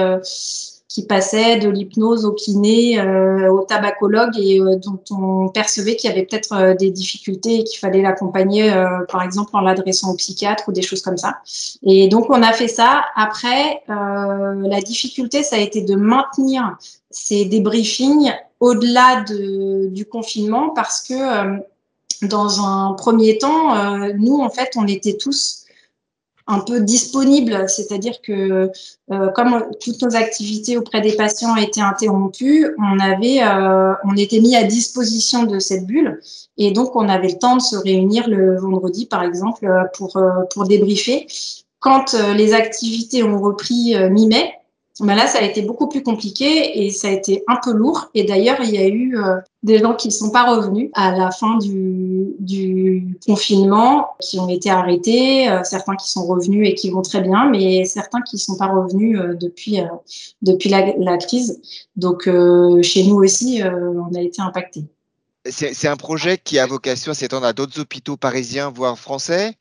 qui 0.89 1.05
passait 1.05 1.59
de 1.59 1.69
l'hypnose 1.69 2.25
au 2.25 2.33
kiné, 2.33 3.01
euh, 3.01 3.51
au 3.51 3.63
tabacologue 3.63 4.39
et 4.39 4.61
euh, 4.61 4.77
dont 4.77 5.01
on 5.11 5.49
percevait 5.49 5.97
qu'il 5.97 6.09
y 6.09 6.13
avait 6.13 6.25
peut-être 6.25 6.53
euh, 6.53 6.75
des 6.75 6.91
difficultés 6.91 7.57
et 7.57 7.65
qu'il 7.65 7.79
fallait 7.81 8.03
l'accompagner, 8.03 8.73
par 9.09 9.23
exemple 9.23 9.51
en 9.55 9.61
l'adressant 9.61 10.13
au 10.13 10.15
psychiatre 10.15 10.65
ou 10.69 10.73
des 10.73 10.83
choses 10.83 11.03
comme 11.03 11.17
ça. 11.17 11.39
Et 11.83 12.09
donc 12.09 12.31
on 12.31 12.43
a 12.43 12.53
fait 12.53 12.69
ça. 12.69 13.05
Après, 13.17 13.83
la 13.89 14.81
difficulté, 14.81 15.43
ça 15.43 15.57
a 15.57 15.59
été 15.59 15.83
de 15.83 15.95
maintenir 15.95 16.77
ces 17.11 17.45
débriefings 17.45 18.33
au-delà 18.61 19.23
de, 19.23 19.89
du 19.89 20.05
confinement 20.07 20.71
parce 20.71 21.03
que 21.03 21.61
dans 22.23 22.61
un 22.61 22.93
premier 22.95 23.39
temps, 23.39 23.75
nous, 24.15 24.41
en 24.41 24.51
fait, 24.51 24.73
on 24.77 24.87
était 24.87 25.17
tous 25.17 25.66
un 26.47 26.61
peu 26.61 26.81
disponible, 26.81 27.69
c'est-à-dire 27.69 28.21
que 28.23 28.71
euh, 29.11 29.29
comme 29.33 29.67
toutes 29.81 30.01
nos 30.03 30.15
activités 30.15 30.79
auprès 30.79 31.01
des 31.01 31.13
patients 31.17 31.57
étaient 31.57 31.81
interrompues, 31.81 32.69
on 32.79 32.99
avait, 33.01 33.43
euh, 33.43 33.95
on 34.05 34.17
était 34.17 34.41
mis 34.41 34.55
à 34.55 34.63
disposition 34.63 35.43
de 35.45 35.59
cette 35.59 35.87
bulle 35.87 36.21
et 36.57 36.71
donc 36.71 36.95
on 36.95 37.09
avait 37.09 37.29
le 37.29 37.39
temps 37.39 37.57
de 37.57 37.63
se 37.63 37.77
réunir 37.77 38.29
le 38.29 38.59
vendredi, 38.59 39.07
par 39.07 39.23
exemple, 39.23 39.67
euh, 39.67 39.85
pour 39.97 40.17
pour 40.53 40.65
débriefer. 40.65 41.27
Quand 41.81 42.15
les 42.37 42.55
activités 42.55 43.23
ont 43.23 43.41
repris 43.41 43.95
mi-mai, 44.11 44.55
ben 45.01 45.15
là, 45.15 45.27
ça 45.27 45.41
a 45.41 45.43
été 45.43 45.61
beaucoup 45.61 45.89
plus 45.89 46.03
compliqué 46.03 46.85
et 46.85 46.91
ça 46.91 47.09
a 47.09 47.11
été 47.11 47.45
un 47.49 47.57
peu 47.63 47.73
lourd. 47.73 48.09
Et 48.15 48.25
d'ailleurs, 48.25 48.57
il 48.63 48.71
y 48.71 48.79
a 48.79 48.87
eu 48.87 49.19
euh, 49.19 49.37
des 49.63 49.79
gens 49.79 49.95
qui 49.95 50.09
ne 50.09 50.13
sont 50.13 50.31
pas 50.31 50.51
revenus 50.51 50.89
à 50.95 51.15
la 51.15 51.31
fin 51.31 51.59
du, 51.59 52.35
du 52.39 53.19
confinement, 53.27 54.09
qui 54.21 54.41
ont 54.41 54.49
été 54.49 54.71
arrêtés, 54.71 55.51
euh, 55.51 55.63
certains 55.65 55.97
qui 55.97 56.11
sont 56.11 56.25
revenus 56.25 56.67
et 56.67 56.75
qui 56.75 56.89
vont 56.91 57.03
très 57.03 57.21
bien, 57.21 57.51
mais 57.51 57.85
certains 57.85 58.23
qui 58.23 58.37
ne 58.37 58.41
sont 58.41 58.57
pas 58.57 58.69
revenus 58.69 59.21
euh, 59.21 59.35
depuis, 59.35 59.81
depuis 60.41 60.71
la, 60.71 60.95
la, 60.97 61.19
crise. 61.19 61.61
Donc, 61.97 62.29
chez 62.83 63.05
nous 63.05 63.17
aussi, 63.17 63.63
on 63.65 64.15
a 64.15 64.21
été 64.21 64.41
impactés. 64.41 64.85
C'est 65.49 65.89
un 65.89 65.97
projet 65.97 66.39
qui 66.39 66.59
a 66.59 66.67
vocation 66.67 67.13
à 67.13 67.15
s'étendre 67.15 67.47
à 67.47 67.53
d'autres 67.53 67.81
hôpitaux 67.81 68.17
parisiens, 68.17 68.71
voire 68.71 68.99
français. 68.99 69.55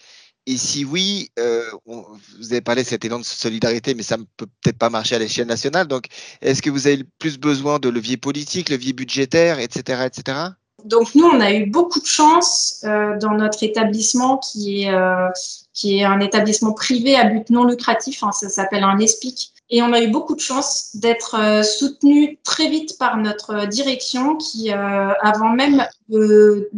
Et 0.47 0.57
si 0.57 0.85
oui, 0.85 1.31
euh, 1.39 1.63
vous 1.85 2.51
avez 2.51 2.61
parlé 2.61 2.83
de 2.83 2.87
cet 2.87 3.03
élan 3.03 3.19
de 3.19 3.25
solidarité, 3.25 3.95
mais 3.95 4.03
ça 4.03 4.17
ne 4.17 4.23
peut 4.37 4.45
peut-être 4.61 4.77
pas 4.77 4.91
marcher 4.91 5.15
à 5.15 5.19
l'échelle 5.19 5.47
nationale. 5.47 5.87
Donc, 5.87 6.05
est-ce 6.41 6.61
que 6.61 6.69
vous 6.69 6.85
avez 6.85 7.03
plus 7.17 7.39
besoin 7.39 7.79
de 7.79 7.89
levier 7.89 8.17
politique, 8.17 8.69
levier 8.69 8.93
budgétaire, 8.93 9.59
etc., 9.59 10.05
etc. 10.05 10.37
Donc, 10.83 11.15
nous, 11.15 11.25
on 11.25 11.39
a 11.39 11.51
eu 11.51 11.65
beaucoup 11.65 11.99
de 11.99 12.05
chance 12.05 12.83
euh, 12.83 13.17
dans 13.17 13.31
notre 13.31 13.63
établissement 13.63 14.37
qui 14.37 14.83
est, 14.83 14.93
euh, 14.93 15.29
qui 15.73 15.97
est 15.97 16.03
un 16.03 16.19
établissement 16.19 16.73
privé 16.73 17.15
à 17.15 17.23
but 17.23 17.49
non 17.49 17.63
lucratif. 17.63 18.23
Hein, 18.23 18.31
ça 18.31 18.47
s'appelle 18.47 18.83
un 18.83 18.99
ESPIC. 18.99 19.54
Et 19.69 19.81
on 19.81 19.91
a 19.93 20.01
eu 20.01 20.10
beaucoup 20.10 20.36
de 20.36 20.39
chance 20.39 20.91
d'être 20.93 21.36
euh, 21.39 21.63
soutenu 21.63 22.38
très 22.43 22.69
vite 22.69 22.98
par 23.00 23.17
notre 23.17 23.67
direction 23.67 24.36
qui, 24.36 24.72
euh, 24.72 25.12
avant 25.22 25.50
même 25.50 25.86
le, 26.10 26.69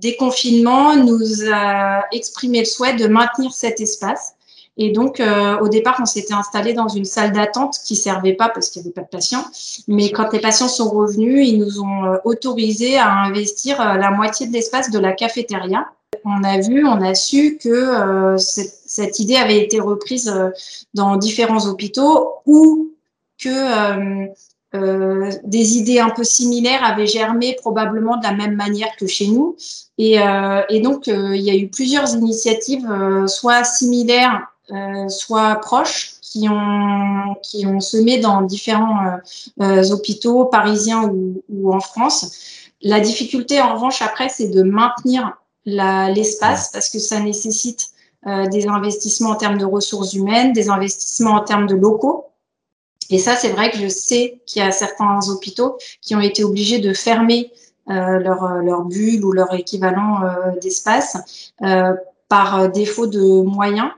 déconfinement, 0.00 0.94
nous 0.94 1.50
a 1.52 2.04
exprimé 2.12 2.60
le 2.60 2.64
souhait 2.66 2.94
de 2.94 3.08
maintenir 3.08 3.52
cet 3.52 3.80
espace. 3.80 4.36
Et 4.78 4.90
donc, 4.90 5.20
euh, 5.20 5.58
au 5.60 5.68
départ, 5.68 5.96
on 6.00 6.04
s'était 6.04 6.34
installé 6.34 6.74
dans 6.74 6.88
une 6.88 7.06
salle 7.06 7.32
d'attente 7.32 7.78
qui 7.84 7.96
servait 7.96 8.34
pas 8.34 8.50
parce 8.50 8.68
qu'il 8.68 8.82
n'y 8.82 8.88
avait 8.88 8.92
pas 8.92 9.02
de 9.02 9.08
patients. 9.08 9.44
Mais 9.88 10.10
quand 10.10 10.32
les 10.32 10.38
patients 10.38 10.68
sont 10.68 10.90
revenus, 10.90 11.48
ils 11.48 11.58
nous 11.58 11.80
ont 11.80 12.04
euh, 12.04 12.16
autorisé 12.24 12.98
à 12.98 13.10
investir 13.10 13.80
euh, 13.80 13.94
la 13.94 14.10
moitié 14.10 14.46
de 14.46 14.52
l'espace 14.52 14.90
de 14.90 14.98
la 14.98 15.12
cafétéria. 15.12 15.86
On 16.24 16.44
a 16.44 16.58
vu, 16.60 16.84
on 16.86 17.00
a 17.00 17.14
su 17.14 17.58
que 17.62 18.36
cette, 18.36 18.85
cette, 18.96 19.18
idée 19.18 19.36
avait 19.36 19.62
été 19.62 19.80
reprise 19.80 20.32
dans 20.94 21.16
différents 21.16 21.66
hôpitaux 21.66 22.34
ou 22.46 22.92
que 23.38 24.26
euh, 24.74 25.30
des 25.44 25.78
idées 25.78 26.00
un 26.00 26.10
peu 26.10 26.24
similaires 26.24 26.84
avaient 26.84 27.06
germé 27.06 27.54
probablement 27.60 28.16
de 28.16 28.24
la 28.24 28.32
même 28.32 28.56
manière 28.56 28.94
que 28.96 29.06
chez 29.06 29.28
nous. 29.28 29.56
Et, 29.98 30.20
euh, 30.20 30.62
donc, 30.82 31.06
il 31.06 31.42
y 31.42 31.50
a 31.50 31.54
eu 31.54 31.68
plusieurs 31.68 32.14
initiatives, 32.14 32.88
soit 33.26 33.64
similaires 33.64 34.42
euh, 34.72 35.08
soit 35.08 35.54
proches, 35.60 36.14
qui 36.20 36.48
ont, 36.48 37.36
qui 37.40 37.64
ont 37.66 37.78
semé 37.78 38.18
dans 38.18 38.42
différents 38.42 39.06
euh, 39.06 39.62
euh, 39.62 39.90
hôpitaux 39.92 40.46
parisiens 40.46 41.04
ou, 41.04 41.72
en 41.72 41.78
France. 41.78 42.32
La 42.82 42.98
difficulté, 42.98 43.60
en 43.60 43.74
revanche, 43.74 44.02
après, 44.02 44.28
c'est 44.28 44.48
de 44.48 44.64
maintenir 44.64 45.36
l'espace 45.66 46.70
parce 46.72 46.90
que 46.90 46.98
ça 46.98 47.20
nécessite 47.20 47.90
des 48.26 48.66
investissements 48.66 49.30
en 49.30 49.36
termes 49.36 49.58
de 49.58 49.64
ressources 49.64 50.14
humaines, 50.14 50.52
des 50.52 50.68
investissements 50.68 51.32
en 51.32 51.44
termes 51.44 51.66
de 51.66 51.76
locaux. 51.76 52.26
Et 53.08 53.18
ça, 53.18 53.36
c'est 53.36 53.50
vrai 53.50 53.70
que 53.70 53.78
je 53.78 53.88
sais 53.88 54.40
qu'il 54.46 54.62
y 54.62 54.64
a 54.64 54.72
certains 54.72 55.20
hôpitaux 55.28 55.78
qui 56.02 56.16
ont 56.16 56.20
été 56.20 56.42
obligés 56.42 56.80
de 56.80 56.92
fermer 56.92 57.52
euh, 57.88 58.18
leur, 58.18 58.48
leur 58.62 58.82
bulle 58.82 59.24
ou 59.24 59.30
leur 59.30 59.54
équivalent 59.54 60.22
euh, 60.22 60.58
d'espace 60.60 61.52
euh, 61.62 61.94
par 62.28 62.68
défaut 62.70 63.06
de 63.06 63.42
moyens. 63.42 63.90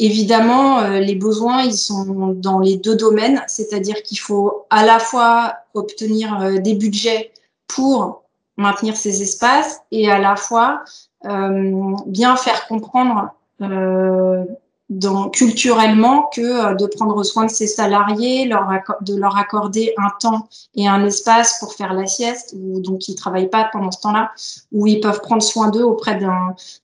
Évidemment, 0.00 0.78
euh, 0.78 0.98
les 0.98 1.14
besoins, 1.14 1.62
ils 1.62 1.76
sont 1.76 2.32
dans 2.34 2.58
les 2.58 2.76
deux 2.76 2.96
domaines, 2.96 3.42
c'est-à-dire 3.46 4.02
qu'il 4.02 4.18
faut 4.18 4.64
à 4.70 4.84
la 4.84 4.98
fois 4.98 5.56
obtenir 5.74 6.40
euh, 6.40 6.56
des 6.56 6.72
budgets 6.72 7.32
pour 7.66 8.22
maintenir 8.56 8.96
ces 8.96 9.22
espaces 9.22 9.82
et 9.90 10.10
à 10.10 10.18
la 10.18 10.36
fois 10.36 10.82
euh, 11.26 11.94
bien 12.06 12.34
faire 12.36 12.66
comprendre 12.66 13.28
culturellement 15.32 16.28
que 16.34 16.40
euh, 16.40 16.74
de 16.74 16.86
prendre 16.86 17.22
soin 17.22 17.46
de 17.46 17.50
ses 17.50 17.66
salariés, 17.66 18.46
de 18.46 19.16
leur 19.16 19.36
accorder 19.36 19.94
un 19.96 20.10
temps 20.20 20.48
et 20.74 20.88
un 20.88 21.04
espace 21.04 21.58
pour 21.60 21.74
faire 21.74 21.94
la 21.94 22.06
sieste, 22.06 22.54
ou 22.58 22.80
donc 22.80 23.08
ils 23.08 23.14
travaillent 23.14 23.50
pas 23.50 23.68
pendant 23.72 23.90
ce 23.90 24.00
temps-là, 24.00 24.32
où 24.72 24.86
ils 24.86 25.00
peuvent 25.00 25.20
prendre 25.20 25.42
soin 25.42 25.68
d'eux 25.68 25.84
auprès 25.84 26.18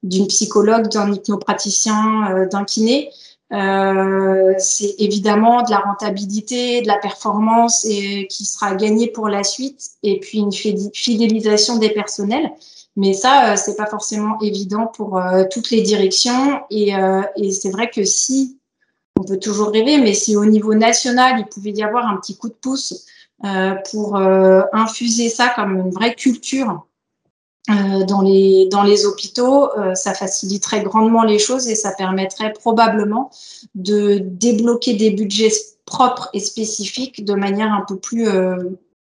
d'une 0.02 0.26
psychologue, 0.28 0.88
d'un 0.88 1.12
hypnopraticien, 1.12 2.30
euh, 2.30 2.46
d'un 2.46 2.64
kiné. 2.64 3.10
Euh, 3.52 4.54
c'est 4.58 4.96
évidemment 4.98 5.62
de 5.62 5.70
la 5.70 5.78
rentabilité, 5.78 6.82
de 6.82 6.88
la 6.88 6.98
performance 6.98 7.84
et 7.84 8.26
qui 8.28 8.44
sera 8.44 8.74
gagnée 8.74 9.06
pour 9.06 9.28
la 9.28 9.44
suite, 9.44 9.90
et 10.02 10.18
puis 10.18 10.38
une 10.38 10.52
fidélisation 10.52 11.78
des 11.78 11.90
personnels. 11.90 12.50
Mais 12.96 13.12
ça, 13.12 13.52
euh, 13.52 13.56
c'est 13.56 13.76
pas 13.76 13.86
forcément 13.86 14.40
évident 14.40 14.86
pour 14.86 15.18
euh, 15.18 15.44
toutes 15.50 15.70
les 15.70 15.82
directions. 15.82 16.62
Et, 16.70 16.96
euh, 16.96 17.22
et 17.36 17.52
c'est 17.52 17.70
vrai 17.70 17.90
que 17.90 18.04
si, 18.04 18.58
on 19.20 19.24
peut 19.24 19.38
toujours 19.38 19.70
rêver, 19.70 19.98
mais 19.98 20.14
si 20.14 20.36
au 20.36 20.46
niveau 20.46 20.74
national, 20.74 21.38
il 21.38 21.46
pouvait 21.46 21.70
y 21.70 21.82
avoir 21.82 22.06
un 22.06 22.16
petit 22.16 22.36
coup 22.36 22.48
de 22.48 22.54
pouce 22.54 23.06
pour 23.90 24.16
infuser 24.16 25.28
ça 25.28 25.52
comme 25.54 25.76
une 25.76 25.90
vraie 25.90 26.14
culture 26.14 26.86
dans, 27.68 28.22
les, 28.22 28.66
dans 28.70 28.82
les 28.82 29.04
hôpitaux, 29.04 29.70
ça 29.94 30.14
faciliterait 30.14 30.82
grandement 30.82 31.22
les 31.22 31.38
choses 31.38 31.68
et 31.68 31.74
ça 31.74 31.92
permettrait 31.92 32.52
probablement 32.52 33.30
de 33.74 34.18
débloquer 34.18 34.94
des 34.94 35.10
budgets 35.10 35.52
propres 35.84 36.28
et 36.32 36.40
spécifiques 36.40 37.24
de 37.24 37.34
manière 37.34 37.72
un 37.72 37.84
peu 37.86 37.96
plus 37.96 38.28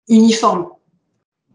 uniforme. 0.07 0.67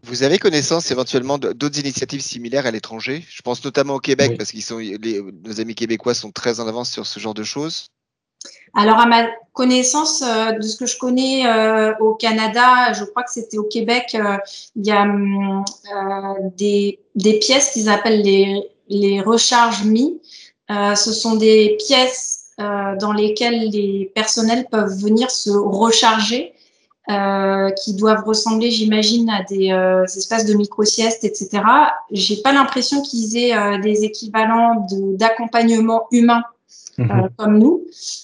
Vous 0.03 0.23
avez 0.23 0.39
connaissance 0.39 0.89
éventuellement 0.89 1.37
d'autres 1.37 1.79
initiatives 1.79 2.21
similaires 2.21 2.65
à 2.65 2.71
l'étranger? 2.71 3.23
Je 3.29 3.41
pense 3.41 3.63
notamment 3.63 3.95
au 3.95 3.99
Québec, 3.99 4.35
parce 4.37 4.51
que 4.51 5.47
nos 5.47 5.61
amis 5.61 5.75
québécois 5.75 6.15
sont 6.15 6.31
très 6.31 6.59
en 6.59 6.67
avance 6.67 6.91
sur 6.91 7.05
ce 7.05 7.19
genre 7.19 7.35
de 7.35 7.43
choses. 7.43 7.87
Alors, 8.73 8.99
à 8.99 9.05
ma 9.05 9.27
connaissance 9.53 10.23
euh, 10.25 10.53
de 10.53 10.61
ce 10.61 10.77
que 10.77 10.85
je 10.85 10.97
connais 10.97 11.45
euh, 11.45 11.93
au 11.99 12.15
Canada, 12.15 12.93
je 12.93 13.03
crois 13.03 13.23
que 13.23 13.31
c'était 13.31 13.57
au 13.57 13.63
Québec, 13.63 14.15
euh, 14.15 14.37
il 14.75 14.87
y 14.87 14.91
a 14.91 15.01
hum, 15.01 15.63
des, 16.57 16.99
des, 17.15 17.37
pièces 17.39 17.71
qu'ils 17.71 17.89
appellent 17.89 18.21
les, 18.21 18.63
les 18.87 19.21
recharges 19.21 19.83
mi. 19.83 20.21
ce 20.69 21.13
sont 21.13 21.35
des 21.35 21.77
pièces 21.85 22.51
dans 22.57 23.11
lesquelles 23.11 23.69
les 23.69 24.11
personnels 24.15 24.67
peuvent 24.71 24.93
venir 24.93 25.31
se 25.31 25.49
recharger 25.49 26.53
euh, 27.11 27.71
qui 27.71 27.93
doivent 27.93 28.23
ressembler, 28.23 28.71
j'imagine, 28.71 29.29
à 29.29 29.43
des 29.43 29.71
euh, 29.71 30.05
espaces 30.05 30.45
de 30.45 30.53
micro-sieste, 30.53 31.25
etc. 31.25 31.61
J'ai 32.11 32.37
pas 32.37 32.53
l'impression 32.53 33.01
qu'ils 33.01 33.37
aient 33.37 33.57
euh, 33.57 33.79
des 33.79 34.05
équivalents 34.05 34.87
d'accompagnement 35.17 36.07
humain 36.11 36.41
mhm. 36.97 37.29
comme 37.37 37.57
nous. 37.57 37.83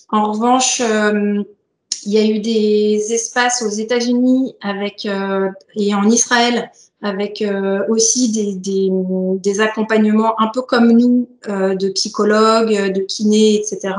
En 0.10 0.32
revanche, 0.32 0.80
il 0.80 2.14
y 2.14 2.18
a 2.18 2.26
eu 2.26 2.40
des 2.40 3.12
espaces 3.12 3.62
aux 3.62 3.70
États-Unis 3.70 4.56
avec 4.62 5.06
et 5.06 5.94
en 5.94 6.10
Israël 6.10 6.72
avec 7.02 7.44
aussi 7.90 8.32
des, 8.32 8.56
des, 8.56 8.90
des, 9.40 9.60
accompagnements 9.60 10.40
un 10.40 10.48
peu 10.48 10.62
comme 10.62 10.92
nous 10.94 11.28
de 11.48 11.90
psychologues, 11.90 12.94
de 12.94 13.02
kinés, 13.02 13.56
etc. 13.56 13.94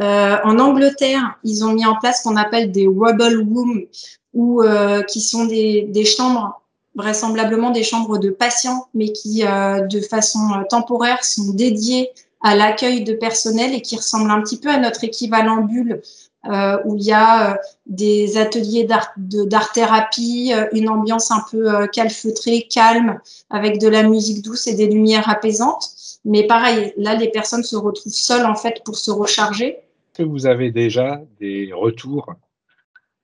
Euh, 0.00 0.36
en 0.44 0.58
Angleterre, 0.58 1.38
ils 1.44 1.64
ont 1.64 1.72
mis 1.72 1.84
en 1.84 1.96
place 1.96 2.18
ce 2.18 2.28
qu'on 2.28 2.36
appelle 2.36 2.70
des 2.70 2.86
Wobble 2.86 3.44
Rooms, 3.52 3.86
ou 4.34 4.62
euh, 4.62 5.02
qui 5.02 5.20
sont 5.20 5.46
des, 5.46 5.82
des, 5.88 6.04
chambres, 6.04 6.60
vraisemblablement 6.94 7.70
des 7.70 7.82
chambres 7.82 8.18
de 8.18 8.30
patients, 8.30 8.86
mais 8.94 9.10
qui, 9.12 9.44
euh, 9.44 9.80
de 9.80 10.00
façon 10.00 10.38
temporaire, 10.70 11.24
sont 11.24 11.52
dédiées 11.52 12.10
à 12.42 12.54
l'accueil 12.54 13.02
de 13.02 13.14
personnel 13.14 13.74
et 13.74 13.82
qui 13.82 13.96
ressemblent 13.96 14.30
un 14.30 14.40
petit 14.42 14.58
peu 14.58 14.68
à 14.68 14.78
notre 14.78 15.02
équivalent 15.02 15.62
bulle, 15.62 16.02
euh, 16.48 16.78
où 16.84 16.94
il 16.94 17.02
y 17.02 17.12
a 17.12 17.58
des 17.86 18.36
ateliers 18.36 18.86
d'art-thérapie, 19.16 20.52
une 20.72 20.88
ambiance 20.88 21.32
un 21.32 21.42
peu 21.50 21.88
calfeutrée, 21.88 22.68
calme, 22.70 23.18
avec 23.50 23.80
de 23.80 23.88
la 23.88 24.04
musique 24.04 24.44
douce 24.44 24.68
et 24.68 24.74
des 24.74 24.86
lumières 24.86 25.28
apaisantes. 25.28 25.90
Mais 26.24 26.46
pareil, 26.46 26.92
là, 26.96 27.14
les 27.16 27.28
personnes 27.28 27.64
se 27.64 27.74
retrouvent 27.74 28.12
seules 28.12 28.46
en 28.46 28.54
fait 28.54 28.82
pour 28.84 28.96
se 28.96 29.10
recharger 29.10 29.78
que 30.18 30.22
vous 30.24 30.46
avez 30.46 30.72
déjà 30.72 31.22
des 31.40 31.72
retours 31.72 32.34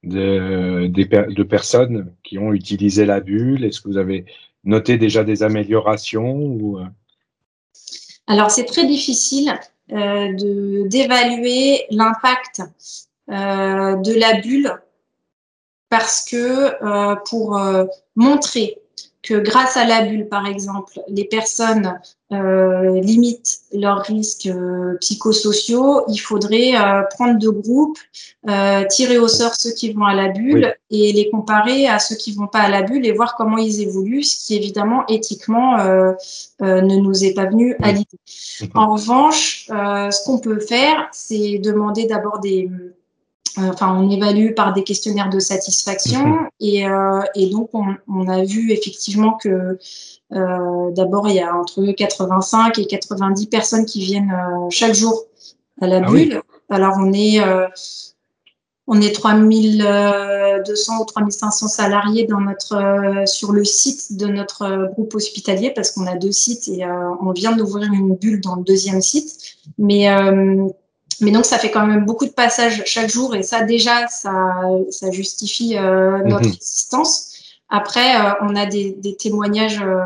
de, 0.05 1.43
personnes 1.43 2.15
qui 2.23 2.39
ont 2.39 2.53
utilisé 2.53 3.05
la 3.05 3.21
bulle? 3.21 3.65
Est-ce 3.65 3.81
que 3.81 3.89
vous 3.89 3.99
avez 3.99 4.27
noté 4.63 4.97
déjà 4.97 5.25
des 5.25 5.43
améliorations 5.43 6.37
ou... 6.37 6.79
Euh? 6.79 6.87
Alors, 8.29 8.51
c'est 8.51 8.65
très 8.65 8.87
difficile 8.87 9.59
euh, 9.93 10.33
d'évaluer 10.87 11.85
l'impact 11.91 12.63
euh, 13.29 13.97
de 13.97 14.15
la 14.19 14.41
bulle 14.41 14.73
parce 15.91 16.25
que 16.25 17.19
pour 17.29 17.61
montrer 18.17 18.79
que 19.25 19.35
grâce 19.35 19.79
à 19.79 19.87
la 19.87 20.03
bulle, 20.03 20.29
par 20.29 20.47
exemple, 20.47 21.01
les 21.09 21.25
personnes 21.25 21.99
euh, 22.31 23.01
limitent 23.01 23.61
leurs 23.73 24.03
risques 24.03 24.47
euh, 24.47 24.99
psychosociaux, 25.01 26.05
il 26.09 26.19
faudrait 26.19 26.77
euh, 26.77 27.03
prendre 27.15 27.39
deux 27.39 27.51
groupes, 27.51 27.99
euh, 28.49 28.85
tirer 28.87 29.17
au 29.19 29.27
sort 29.27 29.55
ceux 29.55 29.73
qui 29.73 29.93
vont 29.95 30.05
à 30.05 30.15
la 30.15 30.29
bulle 30.29 30.75
et 30.91 31.13
les 31.13 31.31
comparer 31.31 31.89
à 31.89 31.99
ceux 31.99 32.17
qui 32.17 32.33
vont 32.33 32.47
pas 32.47 32.61
à 32.61 32.69
la 32.69 32.83
bulle 32.83 33.07
et 33.07 33.13
voir 33.13 33.35
comment 33.35 33.57
ils 33.57 33.81
évoluent, 33.81 34.25
ce 34.25 34.47
qui 34.47 34.57
évidemment 34.57 35.07
éthiquement 35.09 35.81
euh, 35.81 36.13
ne 36.61 36.97
nous 36.97 37.25
est 37.25 37.33
pas 37.33 37.47
venu 37.47 37.77
à 37.83 37.93
l'idée. 37.93 38.19
En 38.75 38.93
revanche, 38.93 39.67
ce 39.69 40.25
qu'on 40.25 40.39
peut 40.39 40.61
faire, 40.61 41.09
c'est 41.13 41.59
demander 41.59 42.05
d'abord 42.05 42.41
des 42.41 42.69
enfin, 43.59 43.97
on 43.97 44.11
évalue 44.11 44.55
par 44.55 44.73
des 44.73 44.83
questionnaires 44.83 45.31
de 45.31 45.39
satisfaction 45.39 46.27
mhm. 46.27 46.49
et, 46.61 46.87
euh, 46.87 47.21
et 47.35 47.47
donc 47.49 47.71
on, 47.73 47.95
on, 48.09 48.29
a 48.29 48.45
vu 48.45 48.73
effectivement 48.73 49.33
que 49.33 49.79
euh, 50.33 50.91
d'abord 50.91 51.29
il 51.29 51.37
y 51.37 51.41
a 51.41 51.55
entre 51.55 51.85
85 51.93 52.79
et 52.79 52.87
90 52.87 53.47
personnes 53.47 53.85
qui 53.85 54.01
viennent 54.01 54.33
euh, 54.33 54.67
chaque 54.71 54.95
jour 54.95 55.25
à 55.81 55.87
la 55.87 55.99
ah 55.99 56.11
bulle. 56.11 56.43
Alors 56.71 56.95
on 56.99 57.13
est 57.13 57.41
euh, 57.41 57.67
on 58.87 59.01
est 59.01 59.15
3200 59.15 61.01
ou 61.01 61.05
3500 61.05 61.69
salariés 61.69 62.27
dans 62.27 62.41
notre 62.41 63.25
sur 63.27 63.53
le 63.53 63.65
site 63.65 64.19
de 64.19 64.27
notre 64.27 64.91
groupe 64.93 65.15
hospitalier 65.15 65.71
parce 65.71 65.91
qu'on 65.93 66.07
a 66.07 66.17
deux 66.17 66.33
sites 66.33 66.69
et 66.69 66.85
on 66.85 67.33
vient 67.33 67.57
d'ouvrir 67.57 67.91
une 67.91 68.15
bulle 68.15 68.43
dans 68.43 68.57
le 68.57 68.63
deuxième 68.63 69.01
site. 69.01 69.57
Mais 69.79 70.07
mais 71.21 71.31
donc, 71.31 71.45
ça 71.45 71.59
fait 71.59 71.71
quand 71.71 71.87
même 71.87 72.05
beaucoup 72.05 72.27
de 72.27 72.33
passages 72.33 72.83
chaque 72.87 73.11
jour 73.11 73.35
et 73.35 73.43
ça, 73.43 73.63
déjà, 73.63 74.07
ça, 74.09 74.33
ça 74.91 75.11
justifie 75.11 75.77
euh, 75.77 76.19
notre 76.25 76.47
mhm. 76.47 76.55
existence. 76.55 77.33
Après, 77.69 78.17
euh, 78.17 78.31
on 78.43 78.57
a 78.57 78.67
des, 78.67 78.93
des 78.93 79.17
témoignages, 79.17 79.81
euh, 79.83 80.01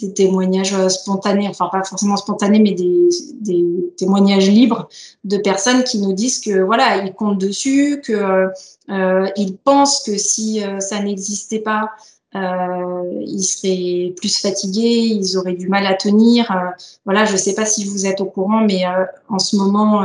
des 0.00 0.12
témoignages 0.12 0.88
spontanés, 0.88 1.48
enfin 1.48 1.68
pas 1.70 1.82
forcément 1.84 2.16
spontanés, 2.16 2.58
mais 2.58 2.72
des, 2.72 3.08
des, 3.40 3.64
témoignages 3.96 4.48
libres 4.48 4.88
de 5.24 5.38
personnes 5.38 5.82
qui 5.84 5.98
nous 5.98 6.12
disent 6.12 6.40
que 6.40 6.60
voilà, 6.60 6.98
ils 6.98 7.14
comptent 7.14 7.38
dessus, 7.38 8.02
que 8.04 8.48
ils 8.88 9.56
pensent 9.56 10.02
que 10.04 10.18
si 10.18 10.62
ça 10.80 11.00
n'existait 11.00 11.60
pas, 11.60 11.90
euh, 12.36 13.22
ils 13.24 13.42
seraient 13.42 14.12
plus 14.16 14.38
fatigués, 14.38 15.08
ils 15.20 15.38
auraient 15.38 15.54
du 15.54 15.68
mal 15.68 15.86
à 15.86 15.94
tenir. 15.94 16.50
Euh, 16.50 16.70
voilà, 17.04 17.24
je 17.24 17.32
ne 17.32 17.38
sais 17.38 17.54
pas 17.54 17.64
si 17.64 17.84
vous 17.84 18.06
êtes 18.06 18.20
au 18.20 18.26
courant, 18.26 18.60
mais 18.60 18.84
euh, 18.86 19.04
en 19.28 19.38
ce 19.38 19.56
moment, 19.56 20.02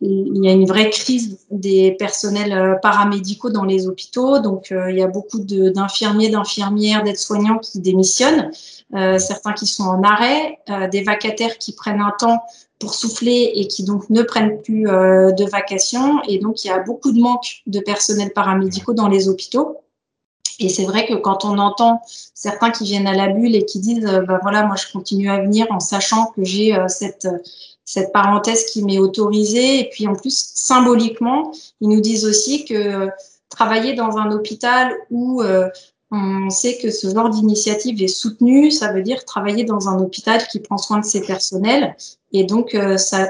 il 0.00 0.44
y 0.44 0.48
a 0.48 0.52
une 0.52 0.66
vraie 0.66 0.90
crise 0.90 1.38
des 1.50 1.92
personnels 1.92 2.78
paramédicaux 2.82 3.50
dans 3.50 3.64
les 3.64 3.86
hôpitaux. 3.86 4.40
Donc, 4.40 4.72
il 4.72 4.96
y 4.96 5.02
a 5.02 5.06
beaucoup 5.06 5.38
d'infirmiers, 5.38 6.28
d'infirmières, 6.28 7.04
d'aides-soignants 7.04 7.58
qui 7.58 7.80
démissionnent, 7.80 8.50
certains 8.90 9.52
qui 9.52 9.66
sont 9.66 9.84
en 9.84 10.02
arrêt, 10.02 10.58
des 10.90 11.02
vacataires 11.04 11.56
qui 11.58 11.72
prennent 11.72 12.00
un 12.00 12.12
temps 12.18 12.42
pour 12.80 12.94
souffler 12.94 13.52
et 13.54 13.68
qui 13.68 13.84
donc 13.84 14.10
ne 14.10 14.22
prennent 14.22 14.60
plus 14.60 14.82
de 14.82 15.50
vacations. 15.50 16.20
Et 16.26 16.38
donc, 16.38 16.64
il 16.64 16.68
y 16.68 16.70
a 16.72 16.80
beaucoup 16.80 17.12
de 17.12 17.20
manque 17.20 17.62
de 17.68 17.78
personnel 17.78 18.32
paramédicaux 18.32 18.94
dans 18.94 19.06
les 19.06 19.28
hôpitaux. 19.28 19.82
Et 20.62 20.68
c'est 20.68 20.84
vrai 20.84 21.06
que 21.06 21.14
quand 21.14 21.44
on 21.44 21.58
entend 21.58 22.00
certains 22.34 22.70
qui 22.70 22.84
viennent 22.84 23.06
à 23.06 23.14
la 23.14 23.28
bulle 23.28 23.54
et 23.54 23.64
qui 23.64 23.80
disent, 23.80 24.06
euh, 24.06 24.20
bah 24.22 24.38
voilà, 24.42 24.64
moi 24.64 24.76
je 24.76 24.90
continue 24.92 25.30
à 25.30 25.40
venir 25.40 25.66
en 25.70 25.80
sachant 25.80 26.26
que 26.26 26.44
j'ai 26.44 26.74
euh, 26.74 26.88
cette 26.88 27.28
cette 27.84 28.12
parenthèse 28.12 28.64
qui 28.66 28.84
m'est 28.84 28.98
autorisée. 28.98 29.80
Et 29.80 29.88
puis 29.90 30.06
en 30.06 30.14
plus, 30.14 30.52
symboliquement, 30.54 31.52
ils 31.80 31.88
nous 31.88 32.00
disent 32.00 32.24
aussi 32.24 32.64
que 32.64 32.74
euh, 32.74 33.08
travailler 33.48 33.94
dans 33.94 34.16
un 34.16 34.30
hôpital 34.32 34.94
où 35.10 35.42
on 36.10 36.50
sait 36.50 36.78
que 36.78 36.90
ce 36.90 37.08
genre 37.08 37.28
d'initiative 37.28 38.02
est 38.02 38.08
soutenue, 38.08 38.70
ça 38.70 38.92
veut 38.92 39.02
dire 39.02 39.24
travailler 39.26 39.64
dans 39.64 39.88
un 39.88 39.98
hôpital 39.98 40.46
qui 40.46 40.60
prend 40.60 40.78
soin 40.78 41.00
de 41.00 41.04
ses 41.04 41.20
personnels. 41.20 41.94
Et 42.32 42.44
donc, 42.44 42.74
ça, 42.96 43.28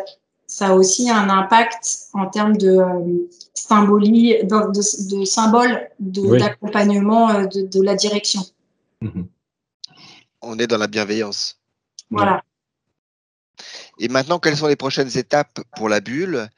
ça 0.53 0.69
a 0.69 0.73
aussi 0.75 1.09
un 1.09 1.31
impact 1.31 2.09
en 2.13 2.29
termes 2.29 2.59
de 2.59 2.69
euh, 2.69 3.29
symbolie, 3.55 4.37
de, 4.45 5.19
de, 5.19 5.25
symboles 5.25 5.89
d'accompagnement 5.99 7.31
euh, 7.31 7.47
de, 7.47 7.83
la 7.83 7.95
direction. 7.95 8.43
Mhm. 9.01 9.29
On 10.43 10.59
est 10.59 10.67
dans 10.67 10.77
la 10.77 10.89
bienveillance. 10.89 11.59
Voilà. 12.11 12.45
Et 13.99 14.09
maintenant, 14.09 14.39
quelles 14.39 14.59
sont 14.59 14.67
les 14.67 14.77
prochaines 14.77 15.17
étapes 15.17 15.59
pour 15.77 15.89
la 15.89 16.01
bulle? 16.01 16.51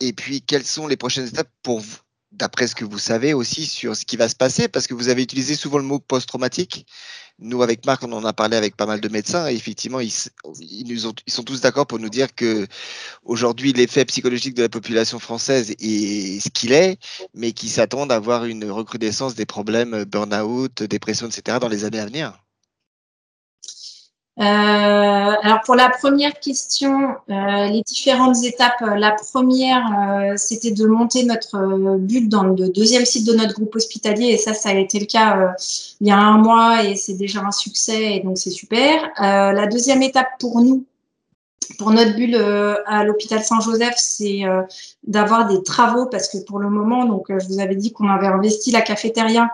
Et 0.00 0.14
puis, 0.14 0.40
quelles 0.40 0.64
sont 0.64 0.86
les 0.86 0.96
prochaines 0.96 1.26
étapes 1.26 1.50
pour 1.62 1.80
vous, 1.80 1.98
d'après 2.32 2.66
ce 2.66 2.74
que 2.74 2.84
vous 2.84 2.98
savez 2.98 3.34
aussi 3.34 3.66
sur 3.66 3.96
ce 3.96 4.04
qui 4.04 4.16
va 4.16 4.28
se 4.28 4.34
passer 4.34 4.68
Parce 4.68 4.86
que 4.86 4.94
vous 4.94 5.08
avez 5.08 5.22
utilisé 5.22 5.54
souvent 5.54 5.78
le 5.78 5.84
mot 5.84 5.98
post-traumatique. 5.98 6.86
Nous, 7.38 7.62
avec 7.62 7.84
Marc, 7.86 8.02
on 8.04 8.12
en 8.12 8.24
a 8.24 8.32
parlé 8.32 8.56
avec 8.56 8.76
pas 8.76 8.86
mal 8.86 9.00
de 9.00 9.08
médecins 9.08 9.48
et 9.48 9.54
effectivement, 9.54 10.00
ils, 10.00 10.12
nous 10.86 11.06
ont, 11.06 11.14
ils 11.26 11.32
sont 11.32 11.42
tous 11.42 11.60
d'accord 11.60 11.86
pour 11.86 11.98
nous 11.98 12.10
dire 12.10 12.34
que 12.34 12.66
aujourd'hui, 13.24 13.72
l'effet 13.72 14.04
psychologique 14.04 14.54
de 14.54 14.62
la 14.62 14.68
population 14.68 15.18
française 15.18 15.70
est 15.70 16.40
ce 16.40 16.50
qu'il 16.50 16.72
est, 16.72 16.98
mais 17.34 17.52
qu'ils 17.52 17.70
s'attendent 17.70 18.12
à 18.12 18.16
avoir 18.16 18.44
une 18.44 18.70
recrudescence 18.70 19.34
des 19.34 19.46
problèmes 19.46 20.04
burn-out, 20.04 20.82
dépression, 20.84 21.26
etc. 21.26 21.58
dans 21.60 21.68
les 21.68 21.84
années 21.84 22.00
à 22.00 22.06
venir. 22.06 22.41
Euh, 24.40 24.42
alors 24.42 25.60
pour 25.66 25.74
la 25.74 25.90
première 25.90 26.40
question, 26.40 27.16
euh, 27.28 27.66
les 27.66 27.82
différentes 27.82 28.42
étapes. 28.44 28.80
La 28.96 29.12
première, 29.12 29.84
euh, 30.32 30.34
c'était 30.36 30.70
de 30.70 30.86
monter 30.86 31.24
notre 31.24 31.98
bulle 31.98 32.30
dans 32.30 32.44
le 32.44 32.68
deuxième 32.70 33.04
site 33.04 33.26
de 33.26 33.34
notre 33.34 33.52
groupe 33.52 33.76
hospitalier, 33.76 34.28
et 34.28 34.36
ça, 34.38 34.54
ça 34.54 34.70
a 34.70 34.74
été 34.74 34.98
le 34.98 35.06
cas 35.06 35.54
il 36.00 36.08
y 36.08 36.10
a 36.10 36.18
un 36.18 36.38
mois, 36.38 36.84
et 36.84 36.96
c'est 36.96 37.14
déjà 37.14 37.40
un 37.40 37.52
succès, 37.52 38.16
et 38.16 38.20
donc 38.20 38.38
c'est 38.38 38.50
super. 38.50 39.10
la 39.18 39.66
deuxième 39.66 40.02
étape 40.02 40.28
pour 40.40 40.60
nous, 40.60 40.86
pour 41.78 41.90
notre 41.90 42.14
bulle 42.16 42.36
à 42.86 43.04
l'hôpital 43.04 43.42
Saint-Joseph, 43.42 43.94
c'est 43.98 44.42
d'avoir 45.06 45.46
des 45.46 45.62
travaux, 45.62 46.06
parce 46.06 46.28
que 46.28 46.38
pour 46.38 46.58
le 46.58 46.70
moment, 46.70 47.04
donc 47.04 47.26
je 47.28 47.46
vous 47.48 47.60
avais 47.60 47.76
dit 47.76 47.92
qu'on 47.92 48.08
avait 48.08 48.28
investi 48.28 48.70
la 48.70 48.80
cafétéria, 48.80 49.50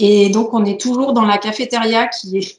et 0.00 0.30
donc 0.30 0.52
on 0.52 0.64
est 0.64 0.80
toujours 0.80 1.12
dans 1.12 1.24
la 1.24 1.38
cafétéria 1.38 2.08
qui 2.08 2.38
est 2.38 2.58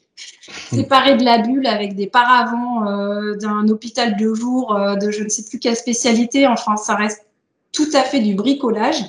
séparé 0.72 1.16
de 1.16 1.24
la 1.24 1.38
bulle 1.38 1.66
avec 1.66 1.94
des 1.94 2.06
paravents 2.06 2.86
euh, 2.88 3.36
d'un 3.36 3.68
hôpital 3.68 4.16
de 4.16 4.34
jour 4.34 4.74
euh, 4.74 4.96
de 4.96 5.10
je 5.10 5.24
ne 5.24 5.28
sais 5.28 5.44
plus 5.44 5.58
quelle 5.58 5.76
spécialité. 5.76 6.46
Enfin, 6.46 6.76
ça 6.76 6.94
reste 6.94 7.26
tout 7.72 7.88
à 7.94 8.02
fait 8.02 8.20
du 8.20 8.34
bricolage. 8.34 9.04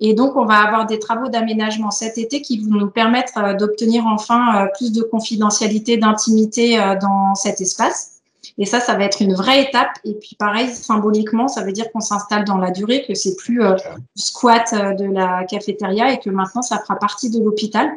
Et 0.00 0.14
donc, 0.14 0.36
on 0.36 0.44
va 0.44 0.58
avoir 0.58 0.86
des 0.86 1.00
travaux 1.00 1.28
d'aménagement 1.28 1.90
cet 1.90 2.18
été 2.18 2.40
qui 2.40 2.60
vont 2.60 2.78
nous 2.78 2.90
permettre 2.90 3.38
euh, 3.38 3.54
d'obtenir 3.54 4.06
enfin 4.06 4.68
plus 4.76 4.92
de 4.92 5.02
confidentialité, 5.02 5.96
d'intimité 5.96 6.78
dans 7.00 7.34
cet 7.34 7.60
espace. 7.60 8.14
Et 8.56 8.64
ça, 8.64 8.80
ça 8.80 8.94
va 8.96 9.04
être 9.04 9.22
une 9.22 9.34
vraie 9.34 9.62
étape. 9.62 9.90
Et 10.04 10.14
puis, 10.14 10.36
pareil, 10.36 10.68
symboliquement, 10.68 11.48
ça 11.48 11.62
veut 11.62 11.72
dire 11.72 11.90
qu'on 11.92 12.00
s'installe 12.00 12.44
dans 12.44 12.58
la 12.58 12.70
durée, 12.70 13.04
que 13.06 13.14
c'est 13.14 13.36
plus 13.36 13.62
squat 14.16 14.72
de 14.72 15.04
la 15.04 15.44
cafétéria 15.44 16.12
et 16.12 16.18
que 16.18 16.30
maintenant, 16.30 16.62
ça 16.62 16.78
fera 16.78 16.96
partie 16.96 17.30
de 17.30 17.40
l'hôpital. 17.40 17.88